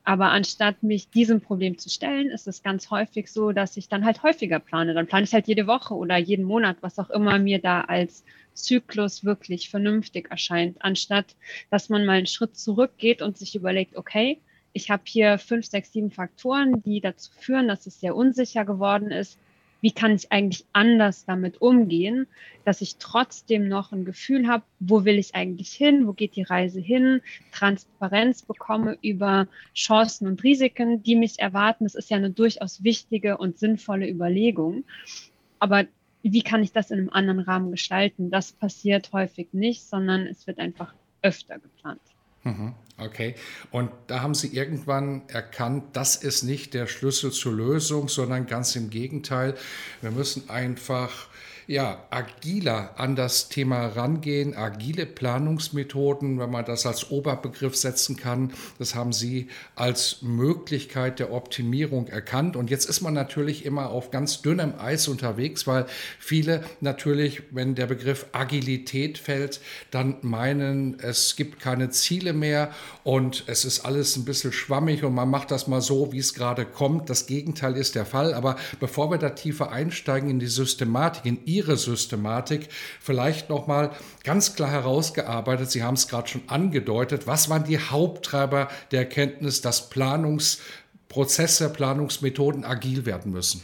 Aber 0.03 0.31
anstatt 0.31 0.81
mich 0.81 1.09
diesem 1.09 1.41
Problem 1.41 1.77
zu 1.77 1.89
stellen, 1.89 2.29
ist 2.29 2.47
es 2.47 2.63
ganz 2.63 2.89
häufig 2.89 3.31
so, 3.31 3.51
dass 3.51 3.77
ich 3.77 3.87
dann 3.87 4.05
halt 4.05 4.23
häufiger 4.23 4.59
plane. 4.59 4.95
Dann 4.95 5.05
plane 5.05 5.25
ich 5.25 5.33
halt 5.33 5.47
jede 5.47 5.67
Woche 5.67 5.93
oder 5.93 6.17
jeden 6.17 6.45
Monat, 6.45 6.77
was 6.81 6.97
auch 6.97 7.11
immer 7.11 7.37
mir 7.37 7.59
da 7.59 7.81
als 7.81 8.23
Zyklus 8.53 9.23
wirklich 9.23 9.69
vernünftig 9.69 10.31
erscheint, 10.31 10.77
anstatt 10.79 11.35
dass 11.69 11.89
man 11.89 12.05
mal 12.05 12.17
einen 12.17 12.27
Schritt 12.27 12.57
zurückgeht 12.57 13.21
und 13.21 13.37
sich 13.37 13.55
überlegt, 13.55 13.95
okay, 13.95 14.39
ich 14.73 14.89
habe 14.89 15.03
hier 15.05 15.37
fünf, 15.37 15.65
sechs, 15.65 15.91
sieben 15.91 16.11
Faktoren, 16.11 16.81
die 16.83 17.01
dazu 17.01 17.31
führen, 17.37 17.67
dass 17.67 17.87
es 17.87 17.99
sehr 17.99 18.15
unsicher 18.15 18.65
geworden 18.65 19.11
ist. 19.11 19.37
Wie 19.81 19.91
kann 19.91 20.13
ich 20.13 20.31
eigentlich 20.31 20.65
anders 20.73 21.25
damit 21.25 21.59
umgehen, 21.59 22.27
dass 22.65 22.81
ich 22.81 22.97
trotzdem 22.97 23.67
noch 23.67 23.91
ein 23.91 24.05
Gefühl 24.05 24.47
habe, 24.47 24.63
wo 24.79 25.05
will 25.05 25.17
ich 25.17 25.33
eigentlich 25.33 25.71
hin, 25.71 26.05
wo 26.05 26.13
geht 26.13 26.35
die 26.35 26.43
Reise 26.43 26.79
hin, 26.79 27.21
Transparenz 27.51 28.43
bekomme 28.43 28.97
über 29.01 29.47
Chancen 29.73 30.27
und 30.27 30.43
Risiken, 30.43 31.01
die 31.01 31.15
mich 31.15 31.39
erwarten. 31.39 31.85
Das 31.85 31.95
ist 31.95 32.11
ja 32.11 32.17
eine 32.17 32.29
durchaus 32.29 32.83
wichtige 32.83 33.37
und 33.37 33.57
sinnvolle 33.57 34.07
Überlegung. 34.07 34.83
Aber 35.57 35.85
wie 36.21 36.43
kann 36.43 36.61
ich 36.61 36.71
das 36.71 36.91
in 36.91 36.99
einem 36.99 37.09
anderen 37.09 37.39
Rahmen 37.39 37.71
gestalten? 37.71 38.29
Das 38.29 38.51
passiert 38.51 39.11
häufig 39.13 39.47
nicht, 39.51 39.81
sondern 39.81 40.27
es 40.27 40.45
wird 40.45 40.59
einfach 40.59 40.93
öfter 41.23 41.57
geplant. 41.57 42.01
Mhm. 42.43 42.73
Okay. 43.01 43.35
Und 43.71 43.89
da 44.07 44.21
haben 44.21 44.35
Sie 44.35 44.55
irgendwann 44.55 45.23
erkannt, 45.27 45.83
das 45.93 46.15
ist 46.15 46.43
nicht 46.43 46.73
der 46.75 46.85
Schlüssel 46.85 47.31
zur 47.31 47.53
Lösung, 47.53 48.07
sondern 48.07 48.45
ganz 48.45 48.75
im 48.75 48.89
Gegenteil. 48.91 49.55
Wir 50.01 50.11
müssen 50.11 50.49
einfach 50.49 51.27
ja, 51.71 52.03
agiler 52.09 52.95
an 52.97 53.15
das 53.15 53.47
Thema 53.47 53.87
rangehen, 53.87 54.57
agile 54.57 55.05
Planungsmethoden, 55.05 56.37
wenn 56.37 56.51
man 56.51 56.65
das 56.65 56.85
als 56.85 57.11
Oberbegriff 57.11 57.77
setzen 57.77 58.17
kann. 58.17 58.51
Das 58.77 58.93
haben 58.93 59.13
Sie 59.13 59.47
als 59.75 60.21
Möglichkeit 60.21 61.19
der 61.19 61.31
Optimierung 61.31 62.07
erkannt. 62.07 62.57
Und 62.57 62.69
jetzt 62.69 62.89
ist 62.89 62.99
man 62.99 63.13
natürlich 63.13 63.65
immer 63.65 63.89
auf 63.89 64.11
ganz 64.11 64.41
dünnem 64.41 64.73
Eis 64.79 65.07
unterwegs, 65.07 65.65
weil 65.65 65.85
viele 66.19 66.61
natürlich, 66.81 67.43
wenn 67.51 67.73
der 67.73 67.87
Begriff 67.87 68.25
Agilität 68.33 69.17
fällt, 69.17 69.61
dann 69.91 70.17
meinen, 70.23 70.99
es 70.99 71.37
gibt 71.37 71.61
keine 71.61 71.89
Ziele 71.89 72.33
mehr 72.33 72.71
und 73.05 73.45
es 73.47 73.63
ist 73.63 73.85
alles 73.85 74.17
ein 74.17 74.25
bisschen 74.25 74.51
schwammig 74.51 75.05
und 75.05 75.15
man 75.15 75.29
macht 75.29 75.51
das 75.51 75.67
mal 75.67 75.79
so, 75.79 76.11
wie 76.11 76.19
es 76.19 76.33
gerade 76.33 76.65
kommt. 76.65 77.09
Das 77.09 77.27
Gegenteil 77.27 77.77
ist 77.77 77.95
der 77.95 78.05
Fall. 78.05 78.33
Aber 78.33 78.57
bevor 78.81 79.09
wir 79.09 79.19
da 79.19 79.29
tiefer 79.29 79.71
einsteigen 79.71 80.29
in 80.29 80.39
die 80.39 80.47
Systematik, 80.47 81.25
in 81.25 81.45
Ihre 81.45 81.60
Ihre 81.61 81.77
Systematik 81.77 82.69
vielleicht 82.99 83.49
noch 83.49 83.67
mal 83.67 83.91
ganz 84.23 84.55
klar 84.55 84.71
herausgearbeitet. 84.71 85.69
Sie 85.69 85.83
haben 85.83 85.93
es 85.93 86.07
gerade 86.07 86.27
schon 86.27 86.41
angedeutet. 86.47 87.27
Was 87.27 87.49
waren 87.49 87.63
die 87.65 87.77
Haupttreiber 87.77 88.67
der 88.91 89.01
Erkenntnis, 89.01 89.61
dass 89.61 89.89
Planungsprozesse, 89.89 91.71
Planungsmethoden 91.71 92.65
agil 92.65 93.05
werden 93.05 93.31
müssen? 93.31 93.61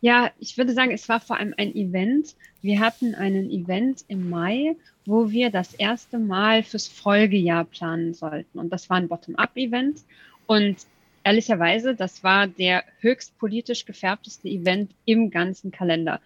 Ja, 0.00 0.30
ich 0.38 0.56
würde 0.56 0.72
sagen, 0.72 0.92
es 0.92 1.08
war 1.08 1.20
vor 1.20 1.36
allem 1.36 1.54
ein 1.56 1.74
Event. 1.74 2.34
Wir 2.62 2.80
hatten 2.80 3.14
einen 3.14 3.50
Event 3.50 4.04
im 4.08 4.30
Mai, 4.30 4.76
wo 5.04 5.30
wir 5.30 5.50
das 5.50 5.74
erste 5.74 6.18
Mal 6.18 6.62
fürs 6.62 6.88
Folgejahr 6.88 7.64
planen 7.64 8.14
sollten. 8.14 8.58
Und 8.58 8.70
das 8.70 8.88
war 8.88 8.96
ein 8.96 9.08
Bottom-up-Event. 9.08 10.00
Und 10.46 10.76
ehrlicherweise, 11.26 11.94
das 11.94 12.22
war 12.22 12.46
der 12.46 12.84
höchst 13.00 13.36
politisch 13.38 13.84
gefärbteste 13.84 14.48
Event 14.48 14.92
im 15.06 15.30
ganzen 15.30 15.72
Kalender. 15.72 16.20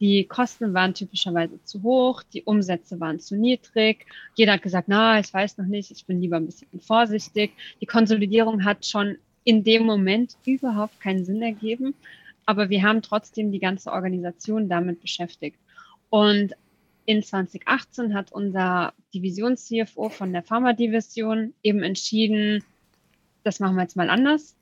Die 0.00 0.24
Kosten 0.24 0.72
waren 0.72 0.94
typischerweise 0.94 1.62
zu 1.64 1.82
hoch, 1.82 2.22
die 2.22 2.42
Umsätze 2.42 2.98
waren 3.00 3.20
zu 3.20 3.36
niedrig. 3.36 4.06
Jeder 4.34 4.54
hat 4.54 4.62
gesagt, 4.62 4.88
na, 4.88 5.20
ich 5.20 5.32
weiß 5.32 5.58
noch 5.58 5.66
nicht, 5.66 5.90
ich 5.90 6.06
bin 6.06 6.22
lieber 6.22 6.36
ein 6.36 6.46
bisschen 6.46 6.80
vorsichtig. 6.80 7.52
Die 7.82 7.86
Konsolidierung 7.86 8.64
hat 8.64 8.86
schon 8.86 9.18
in 9.44 9.62
dem 9.62 9.84
Moment 9.84 10.36
überhaupt 10.46 11.00
keinen 11.00 11.26
Sinn 11.26 11.42
ergeben, 11.42 11.94
aber 12.46 12.70
wir 12.70 12.82
haben 12.82 13.02
trotzdem 13.02 13.52
die 13.52 13.58
ganze 13.58 13.92
Organisation 13.92 14.70
damit 14.70 15.02
beschäftigt. 15.02 15.58
Und 16.08 16.54
in 17.04 17.22
2018 17.22 18.14
hat 18.14 18.32
unser 18.32 18.94
Divisions-CFO 19.14 20.08
von 20.08 20.32
der 20.32 20.42
Pharma-Division 20.42 21.52
eben 21.62 21.82
entschieden, 21.82 22.64
das 23.44 23.60
machen 23.60 23.76
wir 23.76 23.82
jetzt 23.82 23.96
mal 23.96 24.08
anders 24.08 24.56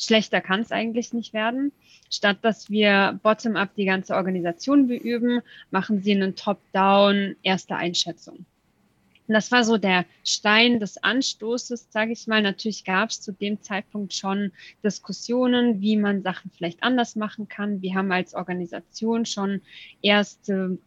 schlechter 0.00 0.40
kann 0.40 0.60
es 0.60 0.72
eigentlich 0.72 1.12
nicht 1.12 1.32
werden. 1.32 1.72
Statt 2.10 2.38
dass 2.42 2.70
wir 2.70 3.18
bottom-up 3.22 3.74
die 3.76 3.84
ganze 3.84 4.14
Organisation 4.14 4.88
beüben, 4.88 5.42
machen 5.70 6.02
sie 6.02 6.12
einen 6.12 6.34
Top-down 6.34 7.36
erste 7.42 7.76
Einschätzung. 7.76 8.46
Und 9.28 9.34
das 9.34 9.52
war 9.52 9.62
so 9.62 9.78
der 9.78 10.06
Stein 10.24 10.80
des 10.80 11.00
Anstoßes, 11.04 11.92
sage 11.92 12.10
ich 12.10 12.26
mal. 12.26 12.42
Natürlich 12.42 12.84
gab 12.84 13.10
es 13.10 13.20
zu 13.20 13.30
dem 13.32 13.62
Zeitpunkt 13.62 14.12
schon 14.12 14.50
Diskussionen, 14.82 15.80
wie 15.80 15.96
man 15.96 16.22
Sachen 16.22 16.50
vielleicht 16.50 16.82
anders 16.82 17.14
machen 17.14 17.48
kann. 17.48 17.80
Wir 17.80 17.94
haben 17.94 18.10
als 18.10 18.34
Organisation 18.34 19.26
schon 19.26 19.62
erste 20.02 20.78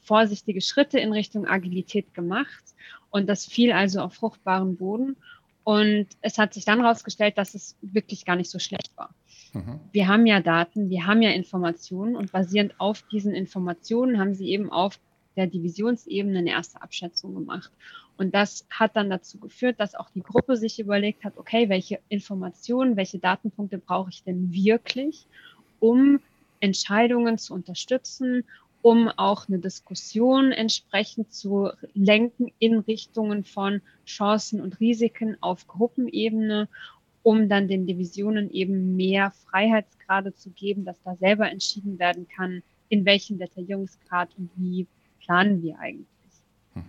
vorsichtige 0.00 0.60
Schritte 0.60 0.98
in 0.98 1.12
Richtung 1.12 1.46
Agilität 1.46 2.14
gemacht 2.14 2.64
und 3.10 3.28
das 3.28 3.46
fiel 3.46 3.70
also 3.70 4.00
auf 4.00 4.14
fruchtbaren 4.14 4.76
Boden. 4.76 5.16
Und 5.64 6.06
es 6.22 6.38
hat 6.38 6.54
sich 6.54 6.64
dann 6.64 6.80
herausgestellt, 6.80 7.36
dass 7.38 7.54
es 7.54 7.76
wirklich 7.82 8.24
gar 8.24 8.36
nicht 8.36 8.50
so 8.50 8.58
schlecht 8.58 8.96
war. 8.96 9.10
Mhm. 9.52 9.80
Wir 9.92 10.08
haben 10.08 10.26
ja 10.26 10.40
Daten, 10.40 10.90
wir 10.90 11.06
haben 11.06 11.22
ja 11.22 11.30
Informationen 11.30 12.16
und 12.16 12.32
basierend 12.32 12.74
auf 12.78 13.02
diesen 13.12 13.34
Informationen 13.34 14.18
haben 14.18 14.34
sie 14.34 14.48
eben 14.50 14.70
auf 14.70 14.98
der 15.36 15.46
Divisionsebene 15.46 16.38
eine 16.38 16.50
erste 16.50 16.82
Abschätzung 16.82 17.34
gemacht. 17.34 17.70
Und 18.16 18.34
das 18.34 18.66
hat 18.68 18.96
dann 18.96 19.08
dazu 19.08 19.38
geführt, 19.38 19.80
dass 19.80 19.94
auch 19.94 20.10
die 20.10 20.22
Gruppe 20.22 20.56
sich 20.56 20.78
überlegt 20.78 21.24
hat, 21.24 21.38
okay, 21.38 21.68
welche 21.68 22.00
Informationen, 22.08 22.96
welche 22.96 23.18
Datenpunkte 23.18 23.78
brauche 23.78 24.10
ich 24.10 24.22
denn 24.22 24.52
wirklich, 24.52 25.26
um 25.78 26.20
Entscheidungen 26.60 27.38
zu 27.38 27.54
unterstützen, 27.54 28.44
um 28.82 29.08
auch 29.08 29.48
eine 29.48 29.58
Diskussion 29.58 30.52
entsprechend 30.52 31.32
zu 31.32 31.70
lenken 31.94 32.50
in 32.58 32.78
Richtungen 32.78 33.44
von 33.44 33.82
Chancen 34.06 34.60
und 34.60 34.80
Risiken 34.80 35.36
auf 35.40 35.66
Gruppenebene, 35.66 36.68
um 37.22 37.48
dann 37.48 37.68
den 37.68 37.86
Divisionen 37.86 38.50
eben 38.50 38.96
mehr 38.96 39.32
Freiheitsgrade 39.50 40.34
zu 40.34 40.50
geben, 40.50 40.84
dass 40.84 41.02
da 41.02 41.16
selber 41.16 41.50
entschieden 41.50 41.98
werden 41.98 42.26
kann, 42.28 42.62
in 42.88 43.04
welchem 43.04 43.38
Detaillierungsgrad 43.38 44.30
und 44.38 44.50
wie 44.56 44.86
planen 45.20 45.62
wir 45.62 45.78
eigentlich. 45.78 46.06
Mhm. 46.74 46.84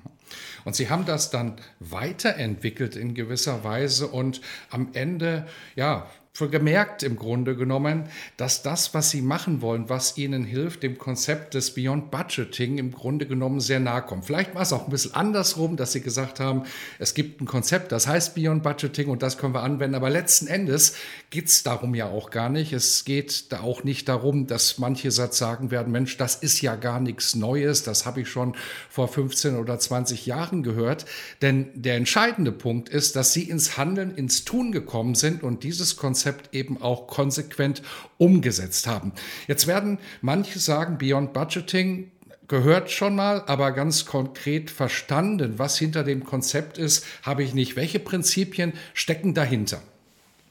Und 0.64 0.76
Sie 0.76 0.90
haben 0.90 1.06
das 1.06 1.30
dann 1.30 1.56
weiterentwickelt 1.80 2.96
in 2.96 3.14
gewisser 3.14 3.64
Weise 3.64 4.08
und 4.08 4.42
am 4.70 4.90
Ende, 4.94 5.48
ja, 5.76 6.10
gemerkt 6.40 7.04
im 7.04 7.18
Grunde 7.18 7.56
genommen, 7.56 8.06
dass 8.38 8.64
das, 8.64 8.94
was 8.94 9.10
sie 9.10 9.22
machen 9.22 9.62
wollen, 9.62 9.90
was 9.90 10.18
ihnen 10.18 10.44
hilft, 10.44 10.82
dem 10.82 10.98
Konzept 10.98 11.54
des 11.54 11.76
Beyond 11.76 12.10
Budgeting 12.10 12.78
im 12.78 12.92
Grunde 12.92 13.28
genommen 13.28 13.60
sehr 13.60 13.80
nahe 13.80 14.02
kommt. 14.02 14.26
Vielleicht 14.26 14.56
war 14.56 14.62
es 14.62 14.74
auch 14.74 14.86
ein 14.86 14.90
bisschen 14.90 15.14
andersrum, 15.14 15.76
dass 15.76 15.92
sie 15.92 16.02
gesagt 16.02 16.40
haben, 16.40 16.64
es 17.00 17.14
gibt 17.14 17.42
ein 17.42 17.46
Konzept, 17.46 17.92
das 17.92 18.08
heißt 18.08 18.34
Beyond 18.34 18.64
Budgeting 18.64 19.10
und 19.10 19.22
das 19.22 19.38
können 19.38 19.54
wir 19.54 19.62
anwenden. 19.62 19.94
Aber 19.94 20.10
letzten 20.10 20.48
Endes 20.48 20.96
geht 21.30 21.48
es 21.48 21.64
darum 21.64 21.94
ja 21.94 22.08
auch 22.08 22.32
gar 22.32 22.50
nicht. 22.50 22.72
Es 22.72 23.04
geht 23.04 23.52
da 23.52 23.60
auch 23.60 23.84
nicht 23.84 24.08
darum, 24.08 24.48
dass 24.48 24.78
manche 24.80 25.12
Satz 25.12 25.38
sagen 25.38 25.70
werden, 25.70 25.92
Mensch, 25.92 26.18
das 26.18 26.36
ist 26.36 26.62
ja 26.62 26.76
gar 26.76 27.02
nichts 27.02 27.36
Neues, 27.36 27.84
das 27.84 28.06
habe 28.06 28.22
ich 28.22 28.30
schon 28.30 28.56
vor 28.90 29.10
15 29.10 29.58
oder 29.58 29.78
20 29.78 30.26
Jahren 30.26 30.64
gehört. 30.64 31.06
Denn 31.42 31.70
der 31.76 31.98
entscheidende 31.98 32.54
Punkt 32.54 32.90
ist, 32.90 33.16
dass 33.16 33.34
sie 33.34 33.44
ins 33.44 33.78
Handeln, 33.78 34.16
ins 34.16 34.46
Tun 34.46 34.72
gekommen 34.72 35.14
sind 35.14 35.44
und 35.44 35.64
dieses 35.64 35.98
Konzept 35.98 36.21
Konzept 36.22 36.54
eben 36.54 36.80
auch 36.80 37.08
konsequent 37.08 37.82
umgesetzt 38.20 38.86
haben. 38.86 39.12
Jetzt 39.48 39.66
werden 39.66 39.98
manche 40.22 40.60
sagen, 40.60 41.00
Beyond 41.00 41.34
Budgeting 41.34 42.12
gehört 42.48 42.92
schon 42.92 43.16
mal, 43.16 43.42
aber 43.48 43.72
ganz 43.72 44.06
konkret 44.06 44.70
verstanden, 44.70 45.58
was 45.58 45.80
hinter 45.80 46.04
dem 46.04 46.24
Konzept 46.24 46.78
ist, 46.78 47.08
habe 47.24 47.42
ich 47.44 47.56
nicht. 47.56 47.76
Welche 47.76 47.98
Prinzipien 47.98 48.74
stecken 48.94 49.34
dahinter? 49.34 49.82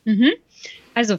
Mhm. 0.04 0.32
Also 0.92 1.18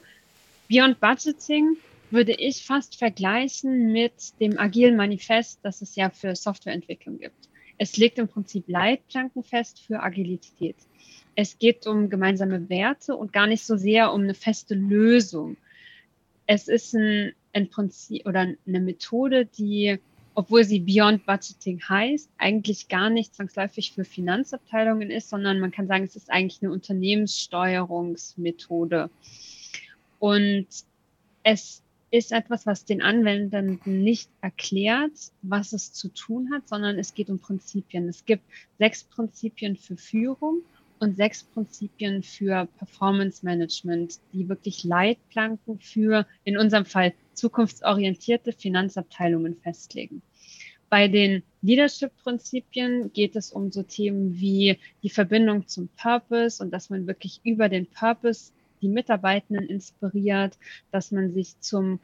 Beyond 0.68 1.00
Budgeting 1.00 1.78
würde 2.10 2.34
ich 2.34 2.66
fast 2.66 2.98
vergleichen 2.98 3.94
mit 3.94 4.38
dem 4.42 4.60
agilen 4.60 4.98
Manifest, 4.98 5.60
das 5.64 5.82
es 5.82 5.96
ja 5.96 6.10
für 6.10 6.36
Softwareentwicklung 6.36 7.20
gibt. 7.20 7.48
Es 7.78 7.96
legt 7.96 8.20
im 8.20 8.28
Prinzip 8.28 8.66
Leitplanken 8.68 9.44
fest 9.44 9.82
für 9.88 10.04
Agilität. 10.04 10.76
Es 11.36 11.60
geht 11.60 11.86
um 11.88 12.10
gemeinsame 12.10 12.70
Werte 12.70 13.16
und 13.16 13.34
gar 13.34 13.48
nicht 13.48 13.64
so 13.64 13.78
sehr 13.78 14.14
um 14.14 14.22
eine 14.22 14.34
feste 14.34 14.76
Lösung. 14.76 15.58
Es 16.46 16.68
ist 16.68 16.94
ein, 16.94 17.32
ein 17.54 17.70
Prinzip 17.70 18.26
oder 18.26 18.42
eine 18.42 18.80
Methode, 18.80 19.46
die, 19.46 19.98
obwohl 20.36 20.66
sie 20.66 20.80
Beyond 20.80 21.26
Budgeting 21.26 21.82
heißt, 21.88 22.30
eigentlich 22.38 22.90
gar 22.90 23.10
nicht 23.10 23.34
zwangsläufig 23.36 23.94
für 23.94 24.04
Finanzabteilungen 24.04 25.10
ist, 25.10 25.30
sondern 25.30 25.60
man 25.60 25.72
kann 25.72 25.88
sagen, 25.88 26.04
es 26.04 26.16
ist 26.16 26.30
eigentlich 26.30 26.62
eine 26.62 26.72
Unternehmenssteuerungsmethode. 26.72 29.10
Und 30.20 30.68
es 31.44 31.82
ist 32.12 32.32
etwas, 32.34 32.66
was 32.66 32.84
den 32.84 33.02
Anwendenden 33.02 33.80
nicht 33.86 34.30
erklärt, 34.42 35.14
was 35.42 35.72
es 35.72 35.94
zu 35.94 36.10
tun 36.10 36.50
hat, 36.54 36.68
sondern 36.68 37.00
es 37.00 37.14
geht 37.14 37.30
um 37.30 37.40
Prinzipien. 37.40 38.10
Es 38.10 38.26
gibt 38.26 38.44
sechs 38.78 39.06
Prinzipien 39.06 39.78
für 39.78 39.96
Führung 39.96 40.62
und 41.02 41.18
sechs 41.18 41.44
Prinzipien 41.44 42.22
für 42.22 42.68
Performance 42.78 43.44
Management, 43.44 44.20
die 44.34 44.48
wirklich 44.48 44.84
Leitplanken 44.84 45.80
für, 45.80 46.28
in 46.44 46.58
unserem 46.58 46.86
Fall, 46.86 47.14
zukunftsorientierte 47.34 48.54
Finanzabteilungen 48.54 49.58
festlegen. 49.58 50.22
Bei 50.90 51.08
den 51.08 51.42
Leadership-Prinzipien 51.62 53.12
geht 53.14 53.36
es 53.36 53.52
um 53.52 53.72
so 53.72 53.82
Themen 53.82 54.40
wie 54.40 54.78
die 55.02 55.10
Verbindung 55.10 55.68
zum 55.68 55.90
Purpose 55.98 56.62
und 56.62 56.72
dass 56.72 56.90
man 56.90 57.08
wirklich 57.08 57.42
über 57.44 57.68
den 57.68 57.88
Purpose 57.88 58.52
die 58.82 58.90
Mitarbeitenden 58.90 59.68
inspiriert, 59.68 60.58
dass 60.92 61.12
man 61.12 61.34
sich 61.34 61.60
zum 61.62 62.00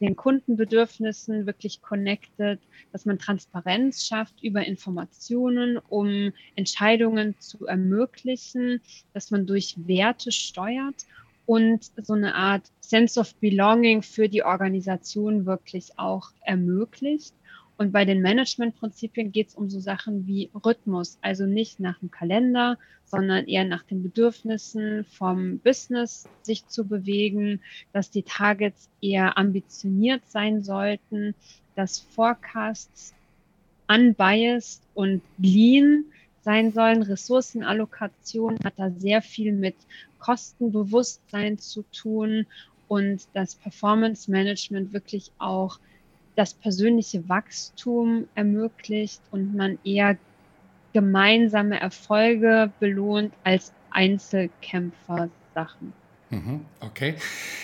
den 0.00 0.16
Kundenbedürfnissen 0.16 1.46
wirklich 1.46 1.82
connected, 1.82 2.60
dass 2.92 3.04
man 3.04 3.18
Transparenz 3.18 4.06
schafft 4.06 4.42
über 4.42 4.64
Informationen, 4.64 5.78
um 5.78 6.32
Entscheidungen 6.54 7.34
zu 7.38 7.66
ermöglichen, 7.66 8.80
dass 9.12 9.30
man 9.30 9.46
durch 9.46 9.74
Werte 9.86 10.32
steuert 10.32 11.06
und 11.46 11.90
so 12.02 12.12
eine 12.12 12.34
Art 12.34 12.70
Sense 12.80 13.18
of 13.18 13.34
Belonging 13.36 14.02
für 14.02 14.28
die 14.28 14.42
Organisation 14.42 15.46
wirklich 15.46 15.98
auch 15.98 16.30
ermöglicht. 16.42 17.34
Und 17.78 17.92
bei 17.92 18.04
den 18.04 18.22
Managementprinzipien 18.22 19.30
geht 19.30 19.48
es 19.50 19.54
um 19.54 19.70
so 19.70 19.78
Sachen 19.78 20.26
wie 20.26 20.50
Rhythmus, 20.64 21.16
also 21.22 21.46
nicht 21.46 21.78
nach 21.78 22.00
dem 22.00 22.10
Kalender, 22.10 22.76
sondern 23.04 23.46
eher 23.46 23.64
nach 23.64 23.84
den 23.84 24.02
Bedürfnissen 24.02 25.04
vom 25.04 25.60
Business 25.60 26.28
sich 26.42 26.66
zu 26.66 26.84
bewegen, 26.84 27.60
dass 27.92 28.10
die 28.10 28.24
Targets 28.24 28.90
eher 29.00 29.38
ambitioniert 29.38 30.22
sein 30.26 30.64
sollten, 30.64 31.36
dass 31.76 32.00
Forecasts 32.00 33.14
unbiased 33.86 34.82
und 34.94 35.22
lean 35.38 36.04
sein 36.42 36.72
sollen. 36.72 37.02
Ressourcenallokation 37.02 38.58
hat 38.64 38.74
da 38.76 38.90
sehr 38.90 39.22
viel 39.22 39.52
mit 39.52 39.76
Kostenbewusstsein 40.18 41.58
zu 41.58 41.84
tun 41.92 42.44
und 42.88 43.28
das 43.34 43.54
Performance 43.54 44.28
Management 44.28 44.92
wirklich 44.92 45.30
auch 45.38 45.78
das 46.38 46.54
persönliche 46.54 47.28
Wachstum 47.28 48.28
ermöglicht 48.34 49.20
und 49.32 49.56
man 49.56 49.78
eher 49.82 50.16
gemeinsame 50.92 51.80
Erfolge 51.80 52.72
belohnt 52.78 53.34
als 53.42 53.74
Einzelkämpfer-Sachen. 53.90 55.92
Mhm, 56.30 56.66
okay. 56.80 57.14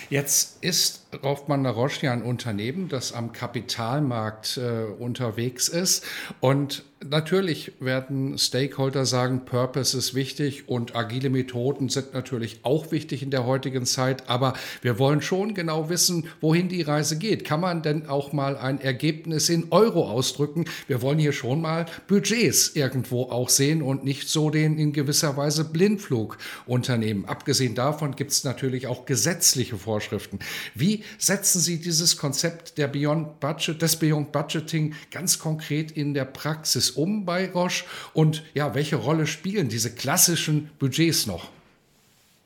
Jetzt 0.09 0.63
ist 0.63 1.05
Roffmann 1.23 1.63
La 1.63 1.69
Roche 1.69 2.07
ja 2.07 2.13
ein 2.13 2.23
Unternehmen, 2.23 2.89
das 2.89 3.13
am 3.13 3.31
Kapitalmarkt 3.31 4.57
äh, 4.57 4.85
unterwegs 4.99 5.67
ist 5.67 6.05
und 6.39 6.83
Natürlich 7.09 7.73
werden 7.79 8.37
Stakeholder 8.37 9.05
sagen, 9.05 9.45
Purpose 9.45 9.97
ist 9.97 10.15
wichtig 10.15 10.67
und 10.67 10.95
agile 10.95 11.29
Methoden 11.29 11.89
sind 11.89 12.13
natürlich 12.13 12.59
auch 12.63 12.91
wichtig 12.91 13.21
in 13.21 13.31
der 13.31 13.45
heutigen 13.45 13.85
Zeit, 13.85 14.27
aber 14.29 14.53
wir 14.81 14.97
wollen 14.97 15.21
schon 15.21 15.53
genau 15.53 15.89
wissen, 15.89 16.27
wohin 16.41 16.67
die 16.69 16.81
Reise 16.81 17.17
geht. 17.17 17.43
Kann 17.43 17.59
man 17.59 17.83
denn 17.83 18.07
auch 18.07 18.33
mal 18.33 18.57
ein 18.57 18.79
Ergebnis 18.79 19.49
in 19.49 19.67
Euro 19.71 20.09
ausdrücken? 20.09 20.65
Wir 20.87 21.01
wollen 21.01 21.19
hier 21.19 21.33
schon 21.33 21.61
mal 21.61 21.85
Budgets 22.07 22.75
irgendwo 22.75 23.23
auch 23.23 23.49
sehen 23.49 23.81
und 23.81 24.03
nicht 24.03 24.27
so 24.29 24.49
den 24.49 24.79
in 24.79 24.91
gewisser 24.93 25.37
Weise 25.37 25.65
Blindflug 25.65 26.37
unternehmen. 26.65 27.25
Abgesehen 27.25 27.75
davon 27.75 28.15
gibt 28.15 28.31
es 28.31 28.43
natürlich 28.43 28.54
auch 28.87 29.05
gesetzliche 29.05 29.77
Vorschriften. 29.77 30.39
Wie 30.73 31.03
setzen 31.17 31.59
Sie 31.59 31.79
dieses 31.79 32.17
Konzept 32.17 32.77
der 32.77 32.87
Beyond 32.87 33.39
Budget, 33.39 33.81
des 33.81 33.97
Beyond 33.97 34.31
Budgeting 34.31 34.95
ganz 35.11 35.39
konkret 35.39 35.91
in 35.91 36.13
der 36.13 36.25
Praxis 36.25 36.91
um 36.91 37.25
bei 37.25 37.51
Roche 37.51 37.85
und 38.13 38.43
ja, 38.53 38.73
welche 38.75 38.95
Rolle 38.95 39.27
spielen 39.27 39.69
diese 39.69 39.93
klassischen 39.93 40.69
Budgets 40.79 41.27
noch? 41.27 41.49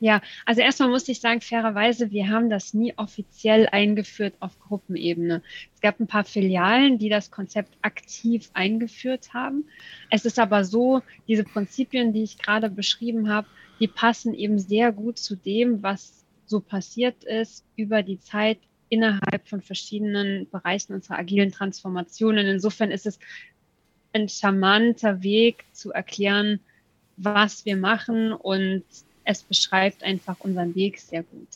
Ja, 0.01 0.21
also 0.45 0.61
erstmal 0.61 0.89
muss 0.89 1.09
ich 1.09 1.19
sagen, 1.19 1.41
fairerweise, 1.41 2.09
wir 2.09 2.29
haben 2.29 2.49
das 2.49 2.73
nie 2.73 2.93
offiziell 2.95 3.67
eingeführt 3.67 4.33
auf 4.39 4.57
Gruppenebene. 4.59 5.41
Es 5.75 5.81
gab 5.81 5.99
ein 5.99 6.07
paar 6.07 6.23
Filialen, 6.23 6.97
die 6.97 7.09
das 7.09 7.31
Konzept 7.31 7.75
aktiv 7.81 8.49
eingeführt 8.53 9.33
haben. 9.33 9.65
Es 10.09 10.23
ist 10.23 10.39
aber 10.39 10.63
so, 10.63 11.01
diese 11.27 11.43
Prinzipien, 11.43 12.13
die 12.13 12.23
ich 12.23 12.37
gerade 12.37 12.69
beschrieben 12.69 13.29
habe, 13.29 13.47
die 13.79 13.87
passen 13.87 14.33
eben 14.33 14.59
sehr 14.59 14.91
gut 14.91 15.17
zu 15.17 15.35
dem, 15.35 15.81
was 15.83 16.25
so 16.45 16.59
passiert 16.59 17.23
ist 17.23 17.65
über 17.75 18.03
die 18.03 18.19
Zeit 18.19 18.59
innerhalb 18.89 19.47
von 19.47 19.61
verschiedenen 19.61 20.49
Bereichen 20.49 20.93
unserer 20.93 21.19
agilen 21.19 21.51
Transformationen. 21.51 22.47
Insofern 22.47 22.91
ist 22.91 23.05
es 23.05 23.19
ein 24.13 24.27
charmanter 24.27 25.21
Weg 25.21 25.65
zu 25.71 25.91
erklären, 25.91 26.59
was 27.17 27.65
wir 27.65 27.77
machen 27.77 28.33
und 28.33 28.83
es 29.23 29.43
beschreibt 29.43 30.03
einfach 30.03 30.39
unseren 30.39 30.73
Weg 30.73 30.99
sehr 30.99 31.23
gut. 31.23 31.47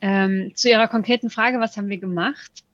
Ähm, 0.00 0.52
zu 0.54 0.70
Ihrer 0.70 0.88
konkreten 0.88 1.28
Frage, 1.28 1.60
was 1.60 1.76
haben 1.76 1.88
wir 1.88 1.98
gemacht? 1.98 2.64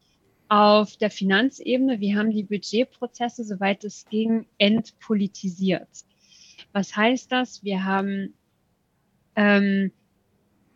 Auf 0.49 0.97
der 0.99 1.11
Finanzebene, 1.11 1.99
wir 1.99 2.17
haben 2.17 2.31
die 2.31 2.45
Budgetprozesse, 2.45 3.45
soweit 3.45 3.83
es 3.83 4.05
ging, 4.09 4.47
entpolitisiert. 4.59 5.89
Was 6.73 6.95
heißt 6.95 7.33
das? 7.33 7.65
Wir 7.65 7.85
haben 7.85 8.35
ähm, 9.37 9.91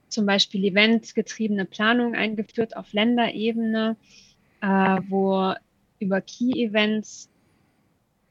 zum 0.09 0.27
Beispiel 0.27 0.65
eventgetriebene 0.65 1.65
Planung 1.65 2.15
eingeführt 2.15 2.77
auf 2.77 2.93
Länderebene, 2.93 3.97
äh, 4.61 4.67
wo 5.09 5.55
über 5.99 6.21
Key-Events 6.21 7.29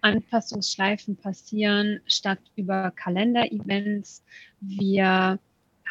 Anpassungsschleifen 0.02 1.18
passieren 1.18 2.00
statt 2.06 2.40
über 2.56 2.92
Kalender-Events. 2.92 4.24
Wir 4.62 5.40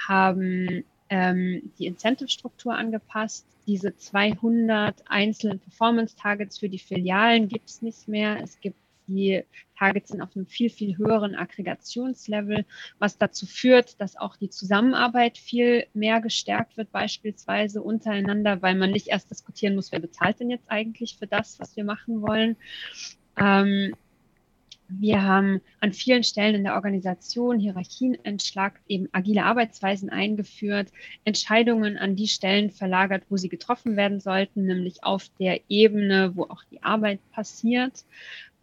haben 0.06 0.84
ähm, 1.10 1.72
die 1.78 1.86
Incentive-Struktur 1.86 2.74
angepasst. 2.74 3.46
Diese 3.66 3.96
200 3.96 5.02
einzelnen 5.06 5.58
Performance-Targets 5.58 6.58
für 6.58 6.68
die 6.68 6.78
Filialen 6.78 7.48
gibt 7.48 7.68
es 7.68 7.82
nicht 7.82 8.06
mehr. 8.08 8.40
Es 8.42 8.60
gibt 8.60 8.78
die 9.06 9.42
Targets 9.78 10.10
sind 10.10 10.20
auf 10.20 10.34
einem 10.34 10.46
viel, 10.46 10.70
viel 10.70 10.96
höheren 10.96 11.34
Aggregationslevel, 11.34 12.64
was 12.98 13.18
dazu 13.18 13.46
führt, 13.46 14.00
dass 14.00 14.16
auch 14.16 14.36
die 14.36 14.50
Zusammenarbeit 14.50 15.38
viel 15.38 15.86
mehr 15.94 16.20
gestärkt 16.20 16.76
wird, 16.76 16.92
beispielsweise 16.92 17.82
untereinander, 17.82 18.62
weil 18.62 18.74
man 18.74 18.90
nicht 18.90 19.08
erst 19.08 19.30
diskutieren 19.30 19.74
muss, 19.74 19.92
wer 19.92 20.00
bezahlt 20.00 20.40
denn 20.40 20.50
jetzt 20.50 20.70
eigentlich 20.70 21.16
für 21.18 21.26
das, 21.26 21.58
was 21.58 21.76
wir 21.76 21.84
machen 21.84 22.22
wollen. 22.22 22.56
Ähm, 23.38 23.94
wir 24.88 25.22
haben 25.22 25.60
an 25.80 25.92
vielen 25.92 26.22
Stellen 26.22 26.54
in 26.54 26.64
der 26.64 26.74
Organisation 26.74 27.58
Hierarchien 27.58 28.16
entschlagt, 28.24 28.80
eben 28.86 29.08
agile 29.12 29.44
Arbeitsweisen 29.44 30.10
eingeführt, 30.10 30.92
Entscheidungen 31.24 31.98
an 31.98 32.14
die 32.14 32.28
Stellen 32.28 32.70
verlagert, 32.70 33.24
wo 33.28 33.36
sie 33.36 33.48
getroffen 33.48 33.96
werden 33.96 34.20
sollten, 34.20 34.66
nämlich 34.66 35.02
auf 35.02 35.28
der 35.40 35.60
Ebene, 35.68 36.32
wo 36.36 36.44
auch 36.44 36.62
die 36.70 36.82
Arbeit 36.84 37.18
passiert. 37.32 38.04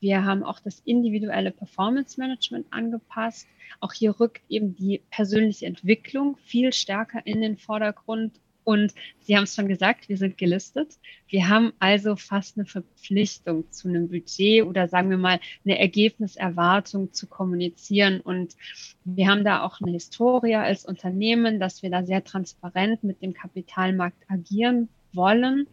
Wir 0.03 0.25
haben 0.25 0.43
auch 0.43 0.59
das 0.59 0.81
individuelle 0.83 1.51
Performance 1.51 2.19
Management 2.19 2.67
angepasst. 2.71 3.47
Auch 3.79 3.93
hier 3.93 4.19
rückt 4.19 4.41
eben 4.49 4.75
die 4.75 4.99
persönliche 5.09 5.65
Entwicklung 5.65 6.35
viel 6.43 6.73
stärker 6.73 7.25
in 7.25 7.39
den 7.39 7.55
Vordergrund 7.55 8.33
und 8.65 8.93
Sie 9.21 9.37
haben 9.37 9.43
es 9.43 9.55
schon 9.55 9.69
gesagt, 9.69 10.09
wir 10.09 10.17
sind 10.17 10.37
gelistet. 10.37 10.97
Wir 11.29 11.47
haben 11.47 11.71
also 11.79 12.17
fast 12.17 12.57
eine 12.57 12.65
Verpflichtung 12.65 13.71
zu 13.71 13.87
einem 13.87 14.09
Budget 14.09 14.65
oder 14.65 14.89
sagen 14.89 15.09
wir 15.09 15.17
mal 15.17 15.39
eine 15.63 15.79
Ergebniserwartung 15.79 17.13
zu 17.13 17.27
kommunizieren. 17.27 18.19
Und 18.19 18.57
wir 19.05 19.29
haben 19.29 19.45
da 19.45 19.63
auch 19.63 19.79
eine 19.79 19.91
Historie 19.91 20.55
als 20.55 20.83
Unternehmen, 20.83 21.61
dass 21.61 21.81
wir 21.81 21.89
da 21.89 22.03
sehr 22.03 22.25
transparent 22.25 23.05
mit 23.05 23.21
dem 23.21 23.33
Kapitalmarkt 23.33 24.29
agieren 24.29 24.89
wollen. 25.13 25.67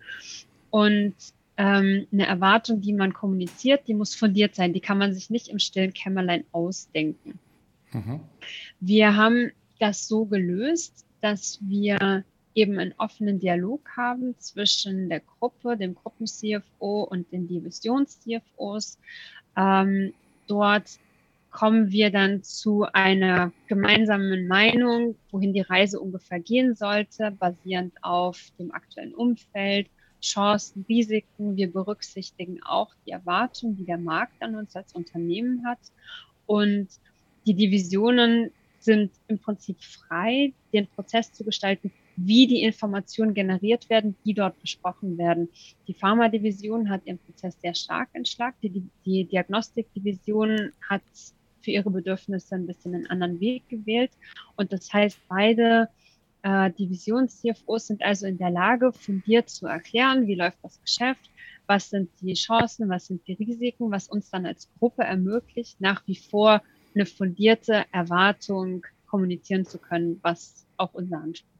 Und 0.71 1.15
ähm, 1.61 2.07
eine 2.11 2.27
Erwartung, 2.27 2.81
die 2.81 2.95
man 2.95 3.13
kommuniziert, 3.13 3.87
die 3.87 3.93
muss 3.93 4.15
fundiert 4.15 4.55
sein. 4.55 4.73
Die 4.73 4.81
kann 4.81 4.97
man 4.97 5.13
sich 5.13 5.29
nicht 5.29 5.49
im 5.49 5.59
stillen 5.59 5.93
Kämmerlein 5.93 6.45
ausdenken. 6.53 7.39
Mhm. 7.93 8.21
Wir 8.81 9.15
haben 9.15 9.53
das 9.79 10.09
so 10.09 10.25
gelöst, 10.25 11.05
dass 11.21 11.59
wir 11.61 12.25
eben 12.55 12.79
einen 12.79 12.95
offenen 12.97 13.41
Dialog 13.41 13.83
haben 13.95 14.35
zwischen 14.39 15.11
der 15.11 15.21
Gruppe, 15.21 15.77
dem 15.77 15.95
Gruppen-CFO 15.95 17.03
und 17.03 17.31
den 17.31 17.47
Divisions-CFOs. 17.47 18.99
Ähm, 19.55 20.15
dort 20.47 20.99
kommen 21.51 21.91
wir 21.91 22.11
dann 22.11 22.43
zu 22.43 22.87
einer 22.91 23.53
gemeinsamen 23.67 24.49
Meinung, 24.49 25.15
wohin 25.31 25.53
die 25.53 25.61
Reise 25.61 26.01
ungefähr 26.01 26.41
gehen 26.41 26.75
sollte, 26.75 27.33
basierend 27.33 27.93
auf 28.01 28.51
dem 28.59 28.73
aktuellen 28.73 29.15
Umfeld, 29.15 29.89
Chancen, 30.21 30.85
Risiken. 30.89 31.57
Wir 31.57 31.73
berücksichtigen 31.73 32.63
auch 32.63 32.95
die 33.07 33.11
Erwartungen, 33.11 33.77
die 33.77 33.85
der 33.85 33.99
Markt 33.99 34.43
an 34.43 34.55
uns 34.55 34.75
als 34.77 34.93
Unternehmen 34.93 35.67
hat. 35.67 35.79
Und 36.47 36.89
die 37.47 37.55
Divisionen 37.55 38.51
sind 38.79 39.13
im 39.29 39.39
Prinzip 39.39 39.83
frei, 39.83 40.53
den 40.73 40.87
Prozess 40.89 41.33
zu 41.33 41.45
gestalten, 41.45 41.93
wie 42.17 42.47
die 42.47 42.63
Informationen 42.63 43.35
generiert 43.35 43.89
werden, 43.89 44.17
die 44.25 44.35
dort 44.35 44.61
besprochen 44.61 45.17
werden. 45.17 45.49
Die 45.87 45.95
Pharmadivision 45.95 46.89
hat 46.89 47.07
ihren 47.07 47.19
Prozess 47.19 47.61
sehr 47.61 47.75
stark 47.75 48.09
entschlagt. 48.13 48.63
Die, 48.63 48.83
die 49.05 49.25
Diagnostikdivision 49.25 50.73
hat 50.89 51.03
für 51.63 51.71
ihre 51.71 51.91
Bedürfnisse 51.91 52.55
ein 52.55 52.67
bisschen 52.67 52.95
einen 52.95 53.07
anderen 53.07 53.41
Weg 53.41 53.69
gewählt. 53.69 54.11
Und 54.57 54.73
das 54.73 54.93
heißt, 54.93 55.19
beide 55.29 55.89
äh, 56.43 56.71
Divisions-CFOs 56.73 57.87
sind 57.87 58.03
also 58.03 58.27
in 58.27 58.39
der 58.39 58.51
Lage, 58.51 58.93
fundiert 58.93 59.51
zu 59.51 59.67
erklären, 59.67 60.27
wie 60.27 60.35
läuft 60.35 60.59
das 60.63 60.81
Geschäft, 60.81 61.31
was 61.67 61.91
sind 61.91 62.11
die 62.21 62.35
Chancen, 62.35 62.89
was 62.89 63.07
sind 63.07 63.27
die 63.27 63.35
Risiken, 63.35 63.91
was 63.91 64.09
uns 64.09 64.31
dann 64.31 64.47
als 64.47 64.69
Gruppe 64.79 65.03
ermöglicht, 65.03 65.81
nach 65.81 66.07
wie 66.07 66.17
vor 66.17 66.63
eine 66.95 67.07
fundierte 67.07 67.85
Erwartung 67.93 68.85
kommunizieren 69.07 69.65
zu 69.65 69.79
können, 69.79 70.19
was 70.23 70.67
auch 70.77 70.95
unser 70.95 71.19
Anspruch 71.19 71.60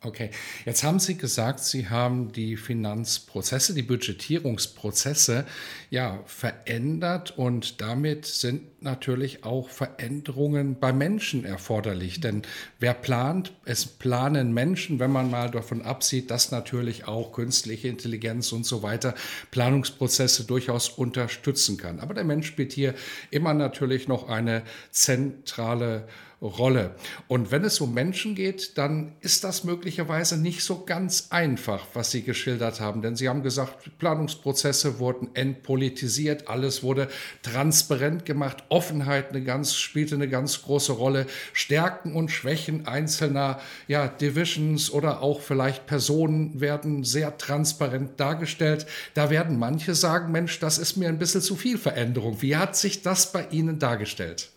Okay, 0.00 0.30
jetzt 0.64 0.84
haben 0.84 0.98
Sie 0.98 1.18
gesagt, 1.18 1.60
Sie 1.60 1.88
haben 1.88 2.32
die 2.32 2.56
Finanzprozesse, 2.56 3.74
die 3.74 3.82
Budgetierungsprozesse 3.82 5.44
ja 5.90 6.20
verändert 6.24 7.36
und 7.36 7.82
damit 7.82 8.24
sind 8.24 8.82
natürlich 8.82 9.44
auch 9.44 9.68
Veränderungen 9.68 10.78
bei 10.80 10.94
Menschen 10.94 11.44
erforderlich. 11.44 12.20
Denn 12.20 12.42
wer 12.80 12.94
plant, 12.94 13.52
es 13.66 13.86
planen 13.86 14.54
Menschen, 14.54 14.98
wenn 14.98 15.12
man 15.12 15.30
mal 15.30 15.50
davon 15.50 15.82
absieht, 15.82 16.30
dass 16.30 16.50
natürlich 16.50 17.06
auch 17.06 17.32
künstliche 17.32 17.88
Intelligenz 17.88 18.50
und 18.52 18.64
so 18.64 18.82
weiter 18.82 19.14
Planungsprozesse 19.50 20.44
durchaus 20.44 20.88
unterstützen 20.88 21.76
kann. 21.76 22.00
Aber 22.00 22.14
der 22.14 22.24
Mensch 22.24 22.46
spielt 22.46 22.72
hier 22.72 22.94
immer 23.30 23.52
natürlich 23.52 24.08
noch 24.08 24.28
eine 24.28 24.62
zentrale 24.90 25.84
Rolle. 25.84 26.08
Rolle. 26.44 26.94
Und 27.26 27.50
wenn 27.50 27.64
es 27.64 27.80
um 27.80 27.94
Menschen 27.94 28.34
geht, 28.34 28.76
dann 28.76 29.12
ist 29.20 29.44
das 29.44 29.64
möglicherweise 29.64 30.36
nicht 30.36 30.62
so 30.62 30.84
ganz 30.84 31.28
einfach, 31.30 31.86
was 31.94 32.10
Sie 32.10 32.22
geschildert 32.22 32.80
haben. 32.80 33.00
Denn 33.00 33.16
Sie 33.16 33.28
haben 33.28 33.42
gesagt, 33.42 33.98
Planungsprozesse 33.98 34.98
wurden 34.98 35.30
entpolitisiert, 35.34 36.48
alles 36.48 36.82
wurde 36.82 37.08
transparent 37.42 38.26
gemacht, 38.26 38.64
Offenheit 38.68 39.30
eine 39.30 39.42
ganz, 39.42 39.74
spielte 39.74 40.16
eine 40.16 40.28
ganz 40.28 40.62
große 40.62 40.92
Rolle, 40.92 41.26
Stärken 41.54 42.14
und 42.14 42.30
Schwächen 42.30 42.86
einzelner 42.86 43.60
ja, 43.88 44.06
Divisions 44.06 44.90
oder 44.90 45.22
auch 45.22 45.40
vielleicht 45.40 45.86
Personen 45.86 46.60
werden 46.60 47.04
sehr 47.04 47.38
transparent 47.38 48.20
dargestellt. 48.20 48.86
Da 49.14 49.30
werden 49.30 49.58
manche 49.58 49.94
sagen, 49.94 50.30
Mensch, 50.30 50.58
das 50.60 50.76
ist 50.78 50.96
mir 50.96 51.08
ein 51.08 51.18
bisschen 51.18 51.40
zu 51.40 51.56
viel 51.56 51.78
Veränderung. 51.78 52.42
Wie 52.42 52.56
hat 52.56 52.76
sich 52.76 53.02
das 53.02 53.32
bei 53.32 53.46
Ihnen 53.50 53.78
dargestellt? 53.78 54.53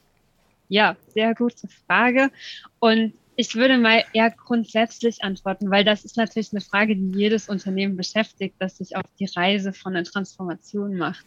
Ja, 0.69 0.97
sehr 1.13 1.33
gute 1.33 1.67
Frage. 1.67 2.29
Und 2.79 3.13
ich 3.39 3.55
würde 3.55 3.77
mal 3.77 4.03
eher 4.13 4.31
grundsätzlich 4.31 5.23
antworten, 5.23 5.69
weil 5.69 5.85
das 5.85 6.03
ist 6.03 6.17
natürlich 6.17 6.51
eine 6.51 6.61
Frage, 6.61 6.95
die 6.95 7.17
jedes 7.17 7.47
Unternehmen 7.47 7.95
beschäftigt, 7.95 8.55
das 8.57 8.77
sich 8.77 8.95
auf 8.95 9.05
die 9.19 9.29
Reise 9.35 9.73
von 9.73 9.93
der 9.93 10.03
Transformation 10.03 10.97
macht. 10.97 11.23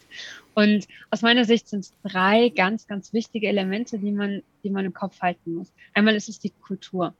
Und 0.53 0.87
aus 1.09 1.21
meiner 1.21 1.45
Sicht 1.45 1.69
sind 1.69 1.79
es 1.79 1.93
drei 2.03 2.49
ganz, 2.49 2.85
ganz 2.85 3.13
wichtige 3.13 3.47
Elemente, 3.47 3.97
die 3.97 4.11
man, 4.11 4.43
die 4.61 4.69
man 4.69 4.85
im 4.85 4.93
Kopf 4.93 5.21
halten 5.21 5.55
muss. 5.55 5.71
Einmal 5.93 6.15
ist 6.15 6.27
es 6.27 6.39
die 6.39 6.49
Kultur. 6.49 7.13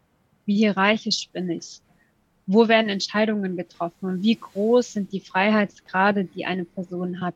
Wie 0.45 0.57
hierarchisch 0.57 1.29
bin 1.31 1.49
ich? 1.49 1.79
Wo 2.45 2.67
werden 2.67 2.89
Entscheidungen 2.89 3.55
getroffen? 3.55 4.05
Und 4.09 4.23
wie 4.23 4.35
groß 4.35 4.93
sind 4.93 5.13
die 5.13 5.21
Freiheitsgrade, 5.21 6.25
die 6.25 6.45
eine 6.45 6.65
Person 6.65 7.21
hat? 7.21 7.35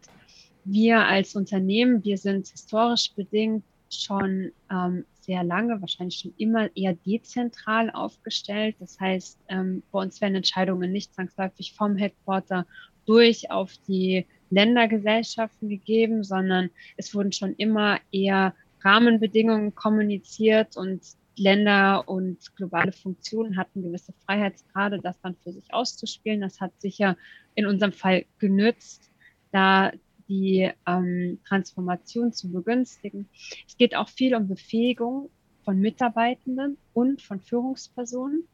Wir 0.65 1.06
als 1.06 1.36
Unternehmen, 1.36 2.04
wir 2.04 2.17
sind 2.17 2.48
historisch 2.48 3.13
bedingt 3.15 3.63
schon 3.89 4.52
ähm, 4.71 5.06
sehr 5.21 5.43
lange, 5.43 5.82
wahrscheinlich 5.82 6.19
schon 6.19 6.34
immer 6.38 6.76
eher 6.76 6.93
dezentral 6.93 7.89
aufgestellt. 7.91 8.76
Das 8.80 9.00
heißt, 9.00 9.39
ähm, 9.50 9.84
bei 9.91 10.00
uns 10.00 10.21
werden 10.21 10.36
Entscheidungen 10.36 10.91
nicht 10.91 11.13
zwangsläufig 11.13 11.74
vom 11.74 11.95
Headquarter 11.95 12.65
durch 13.06 13.52
auf 13.52 13.74
die 13.88 14.26
Ländergesellschaften 14.50 15.69
gegeben, 15.69 16.24
sondern 16.24 16.69
es 16.98 17.13
wurden 17.13 17.32
schon 17.32 17.54
immer 17.56 18.00
eher 18.12 18.56
Rahmenbedingungen 18.82 19.74
kommuniziert 19.74 20.78
und 20.78 21.02
Länder 21.38 22.08
und 22.08 22.56
globale 22.56 22.91
Funktionen 22.91 23.58
hatten 23.58 23.84
gewisse 23.84 24.13
Freiheitsgrade, 24.26 25.00
das 25.02 25.19
dann 25.21 25.36
für 25.43 25.52
sich 25.52 25.74
auszuspielen. 25.74 26.41
Das 26.41 26.62
hat 26.62 26.71
sicher 26.80 27.17
in 27.56 27.65
unserem 27.65 27.91
Fall 27.91 28.26
genützt, 28.39 29.12
da 29.52 29.91
die 30.27 30.71
ähm, 30.88 31.39
Transformation 31.47 32.33
zu 32.33 32.51
begünstigen. 32.51 33.29
Es 33.67 33.77
geht 33.77 33.95
auch 33.95 34.09
viel 34.09 34.35
um 34.35 34.47
Befähigung 34.47 35.29
von 35.63 35.79
Mitarbeitenden 35.79 36.77
und 36.93 37.21
von 37.21 37.39
Führungspersonen. 37.39 38.47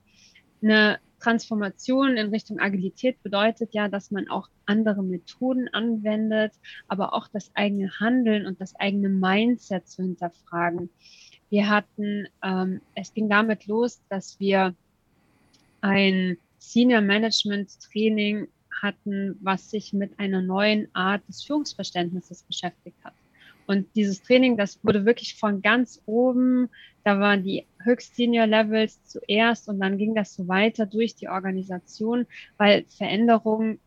Eine 0.62 1.00
Transformation 1.20 2.18
in 2.18 2.30
Richtung 2.30 2.60
Agilität 2.60 3.22
bedeutet 3.24 3.74
ja, 3.74 3.88
dass 3.88 4.12
man 4.12 4.28
auch 4.30 4.50
andere 4.66 5.04
Methoden 5.04 5.68
anwendet, 5.70 6.54
aber 6.88 7.14
auch 7.14 7.28
das 7.28 7.52
eigene 7.54 7.92
Handeln 8.00 8.46
und 8.46 8.60
das 8.60 8.76
eigene 8.76 9.10
Mindset 9.10 9.88
zu 9.88 10.02
hinterfragen. 10.02 10.90
Wir 11.50 11.70
hatten, 11.70 12.28
ähm, 12.44 12.82
es 12.96 13.14
ging 13.14 13.30
damit 13.30 13.68
los, 13.68 14.02
dass 14.10 14.40
wir 14.40 14.74
ein 15.82 16.38
Senior 16.58 17.02
Management 17.02 17.80
Training 17.82 18.48
hatten, 18.82 19.38
was 19.42 19.70
sich 19.70 19.94
mit 19.94 20.20
einer 20.20 20.42
neuen 20.42 20.88
Art 20.94 21.28
des 21.28 21.44
Führungsverständnisses 21.44 22.44
beschäftigt 22.44 22.98
hat. 23.04 23.14
Und 23.68 23.88
dieses 23.96 24.22
Training, 24.22 24.58
das 24.58 24.80
wurde 24.84 25.06
wirklich 25.06 25.36
von 25.36 25.62
ganz 25.62 26.02
oben, 26.06 26.70
da 27.04 27.20
waren 27.20 27.44
die 27.44 27.66
höchst 27.80 28.16
Senior 28.16 28.48
Levels 28.48 29.04
zuerst 29.06 29.68
und 29.70 29.80
dann 29.80 29.98
ging 29.98 30.16
das 30.16 30.36
so 30.36 30.48
weiter 30.48 30.86
durch 30.86 31.16
die 31.16 31.30
Organisation, 31.30 32.28
weil 32.58 32.86
Veränderung 32.90 33.80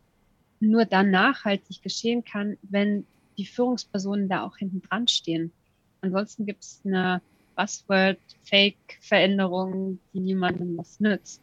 nur 0.60 0.84
dann 0.84 1.10
nachhaltig 1.10 1.82
geschehen 1.82 2.24
kann, 2.24 2.56
wenn 2.62 3.06
die 3.36 3.46
Führungspersonen 3.46 4.28
da 4.28 4.44
auch 4.44 4.56
hinten 4.56 4.82
dran 4.82 5.08
stehen. 5.08 5.52
Ansonsten 6.00 6.46
gibt 6.46 6.62
es 6.64 6.80
eine 6.84 7.20
Buzzword-Fake-Veränderung, 7.56 9.98
die 10.12 10.20
niemandem 10.20 10.78
was 10.78 11.00
nützt. 11.00 11.42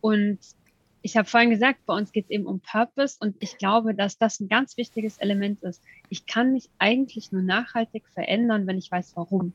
Und 0.00 0.38
ich 1.06 1.16
habe 1.16 1.28
vorhin 1.28 1.50
gesagt, 1.50 1.86
bei 1.86 1.94
uns 1.94 2.10
geht 2.10 2.24
es 2.24 2.30
eben 2.32 2.46
um 2.46 2.58
Purpose 2.58 3.16
und 3.20 3.36
ich 3.38 3.58
glaube, 3.58 3.94
dass 3.94 4.18
das 4.18 4.40
ein 4.40 4.48
ganz 4.48 4.76
wichtiges 4.76 5.18
Element 5.18 5.62
ist. 5.62 5.80
Ich 6.08 6.26
kann 6.26 6.52
mich 6.52 6.68
eigentlich 6.78 7.30
nur 7.30 7.42
nachhaltig 7.42 8.08
verändern, 8.08 8.66
wenn 8.66 8.76
ich 8.76 8.90
weiß, 8.90 9.12
warum. 9.14 9.52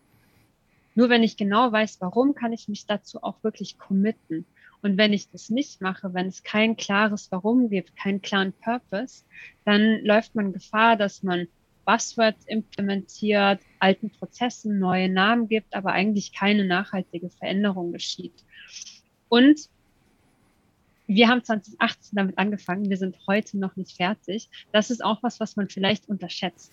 Nur 0.95 1.09
wenn 1.09 1.23
ich 1.23 1.35
genau 1.35 1.69
weiß, 1.69 1.99
warum, 1.99 2.35
kann 2.35 2.53
ich 2.53 2.69
mich 2.69 2.85
dazu 2.85 3.21
auch 3.21 3.43
wirklich 3.43 3.77
committen. 3.77 4.45
Und 4.81 4.97
wenn 4.97 5.11
ich 5.11 5.29
das 5.29 5.49
nicht 5.49 5.81
mache, 5.81 6.13
wenn 6.13 6.27
es 6.27 6.43
kein 6.43 6.77
klares 6.77 7.29
Warum 7.33 7.69
gibt, 7.69 7.97
keinen 7.97 8.21
klaren 8.21 8.53
Purpose, 8.53 9.25
dann 9.65 9.99
läuft 10.05 10.35
man 10.35 10.53
Gefahr, 10.53 10.95
dass 10.95 11.21
man 11.21 11.49
Buzzwords 11.85 12.45
implementiert, 12.45 13.59
alten 13.79 14.09
Prozessen 14.09 14.79
neue 14.79 15.09
Namen 15.09 15.49
gibt, 15.49 15.75
aber 15.75 15.91
eigentlich 15.91 16.31
keine 16.31 16.63
nachhaltige 16.63 17.29
Veränderung 17.29 17.91
geschieht. 17.91 18.45
Und 19.27 19.69
wir 21.15 21.28
haben 21.28 21.43
2018 21.43 22.15
damit 22.15 22.38
angefangen, 22.38 22.89
wir 22.89 22.97
sind 22.97 23.17
heute 23.28 23.58
noch 23.58 23.76
nicht 23.76 23.97
fertig. 23.97 24.50
Das 24.71 24.89
ist 24.89 25.04
auch 25.04 25.21
was, 25.21 25.39
was 25.41 25.58
man 25.58 25.67
vielleicht 25.67 26.08
unterschätzt. 26.08 26.71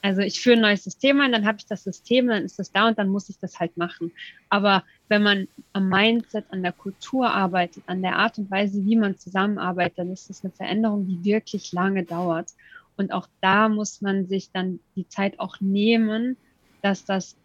Also 0.00 0.22
ich 0.22 0.40
führe 0.40 0.56
ein 0.56 0.62
neues 0.62 0.84
System 0.84 1.20
ein, 1.20 1.32
dann 1.32 1.46
habe 1.46 1.58
ich 1.58 1.66
das 1.66 1.84
System, 1.84 2.28
dann 2.28 2.44
ist 2.44 2.58
das 2.58 2.72
da 2.72 2.88
und 2.88 2.98
dann 2.98 3.08
muss 3.08 3.28
ich 3.28 3.38
das 3.38 3.60
halt 3.60 3.76
machen. 3.76 4.12
Aber 4.48 4.84
wenn 5.08 5.22
man 5.22 5.48
am 5.72 5.88
Mindset, 5.88 6.46
an 6.50 6.62
der 6.62 6.72
Kultur 6.72 7.30
arbeitet, 7.30 7.82
an 7.86 8.02
der 8.02 8.16
Art 8.16 8.38
und 8.38 8.50
Weise, 8.50 8.84
wie 8.84 8.96
man 8.96 9.18
zusammenarbeitet, 9.18 9.98
dann 9.98 10.12
ist 10.12 10.30
das 10.30 10.44
eine 10.44 10.52
Veränderung, 10.52 11.06
die 11.06 11.24
wirklich 11.24 11.72
lange 11.72 12.04
dauert. 12.04 12.50
Und 12.96 13.12
auch 13.12 13.28
da 13.40 13.68
muss 13.68 14.00
man 14.00 14.26
sich 14.26 14.50
dann 14.50 14.80
die 14.96 15.08
Zeit 15.08 15.40
auch 15.40 15.60
nehmen, 15.60 16.36
dass 16.82 17.04
das 17.04 17.36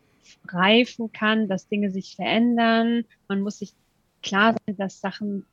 reifen 0.48 1.12
kann, 1.12 1.48
dass 1.48 1.68
Dinge 1.68 1.92
sich 1.92 2.16
verändern. 2.16 3.04
Man 3.28 3.42
muss 3.42 3.60
sich 3.60 3.74
klar 4.22 4.56
sein, 4.66 4.78
dass 4.78 5.02
Sachen 5.02 5.46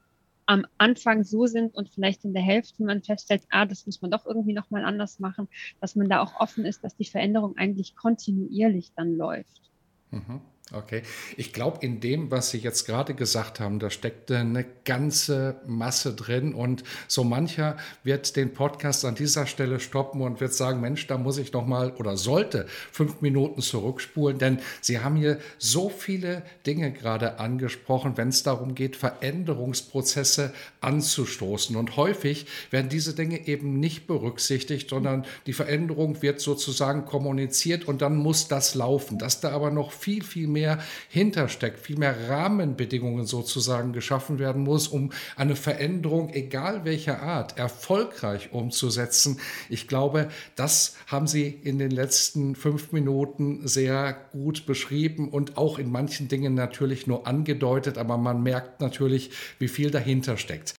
am 0.46 0.64
Anfang 0.78 1.24
so 1.24 1.46
sind 1.46 1.74
und 1.74 1.90
vielleicht 1.90 2.24
in 2.24 2.32
der 2.32 2.42
Hälfte 2.42 2.85
man 2.85 3.02
feststellt, 3.02 3.42
ah, 3.50 3.66
das 3.66 3.85
muss 3.87 4.00
man 4.00 4.11
doch 4.11 4.26
irgendwie 4.26 4.52
nochmal 4.52 4.85
anders 4.85 5.18
machen, 5.18 5.48
dass 5.80 5.96
man 5.96 6.09
da 6.09 6.20
auch 6.20 6.40
offen 6.40 6.64
ist, 6.64 6.85
dass 6.85 6.96
die 6.96 7.04
Veränderung 7.04 7.56
eigentlich 7.56 7.96
kontinuierlich 7.96 8.92
dann 8.94 9.16
läuft. 9.16 9.70
Mhm. 10.11 10.40
Okay. 10.72 11.02
Ich 11.37 11.52
glaube, 11.52 11.79
in 11.83 12.00
dem, 12.00 12.33
was 12.33 12.50
Sie 12.50 12.59
jetzt 12.59 12.87
gerade 12.87 13.14
gesagt 13.14 13.61
haben, 13.61 13.79
da 13.79 13.88
steckt 13.88 14.33
eine 14.33 14.64
ganze 14.85 15.61
Masse 15.64 16.12
drin 16.12 16.55
und 16.55 16.83
so 17.07 17.22
mancher 17.22 17.76
wird 18.02 18.35
den 18.35 18.52
Podcast 18.52 19.05
an 19.05 19.14
dieser 19.14 19.46
Stelle 19.46 19.79
stoppen 19.79 20.22
und 20.22 20.40
wird 20.40 20.55
sagen, 20.55 20.81
Mensch, 20.81 21.07
da 21.07 21.18
muss 21.18 21.38
ich 21.38 21.52
noch 21.52 21.64
mal 21.64 21.92
oder 21.92 22.16
sollte 22.16 22.66
fünf 22.90 23.20
Minuten 23.20 23.62
zurückspulen, 23.62 24.38
denn 24.38 24.59
Sie 24.81 24.98
haben 24.98 25.14
hier 25.14 25.38
so 25.57 25.88
viele 25.88 26.42
Dinge 26.66 26.90
gerade 26.90 27.38
angesprochen, 27.38 28.16
wenn 28.16 28.31
es 28.31 28.42
darum 28.42 28.74
geht, 28.74 28.96
Veränderungsprozesse 28.96 30.52
anzustoßen 30.81 31.76
und 31.76 31.96
häufig 31.96 32.46
werden 32.72 32.88
diese 32.88 33.14
Dinge 33.14 33.46
eben 33.46 33.79
nicht 33.79 34.09
berücksichtigt, 34.09 34.90
sondern 34.90 35.26
die 35.46 35.52
Veränderung 35.52 36.22
wird 36.22 36.40
sozusagen 36.40 37.05
kommuniziert 37.05 37.87
und 37.87 38.02
dann 38.02 38.16
muss 38.16 38.48
das 38.48 38.74
laufen. 38.74 39.18
Dass 39.18 39.40
da 39.40 39.50
aber 39.52 39.70
noch 39.70 39.92
viel, 39.92 40.24
viel 40.24 40.48
mehr 40.57 40.57
mehr 40.66 40.79
hintersteckt, 41.09 41.79
viel 41.79 41.96
mehr 41.96 42.29
Rahmenbedingungen 42.29 43.24
sozusagen 43.24 43.92
geschaffen 43.92 44.38
werden 44.40 44.62
muss, 44.64 44.88
um 44.88 45.12
eine 45.37 45.55
Veränderung, 45.55 46.31
egal 46.31 46.85
welcher 46.85 47.22
Art, 47.22 47.57
erfolgreich 47.57 48.52
umzusetzen. 48.52 49.38
Ich 49.68 49.87
glaube, 49.87 50.29
das 50.57 50.96
haben 51.07 51.29
Sie 51.29 51.46
in 51.46 51.79
den 51.79 51.92
letzten 51.92 52.57
fünf 52.57 52.90
Minuten 52.90 53.66
sehr 53.66 54.12
gut 54.33 54.66
beschrieben 54.66 55.29
und 55.29 55.57
auch 55.57 55.79
in 55.79 55.90
manchen 55.90 56.26
Dingen 56.26 56.55
natürlich 56.55 57.07
nur 57.07 57.26
angedeutet, 57.26 57.96
aber 57.96 58.16
man 58.16 58.42
merkt 58.42 58.81
natürlich, 58.81 59.31
wie 59.59 59.68
viel 59.68 59.90
dahinter 59.90 60.37
steckt. 60.37 60.74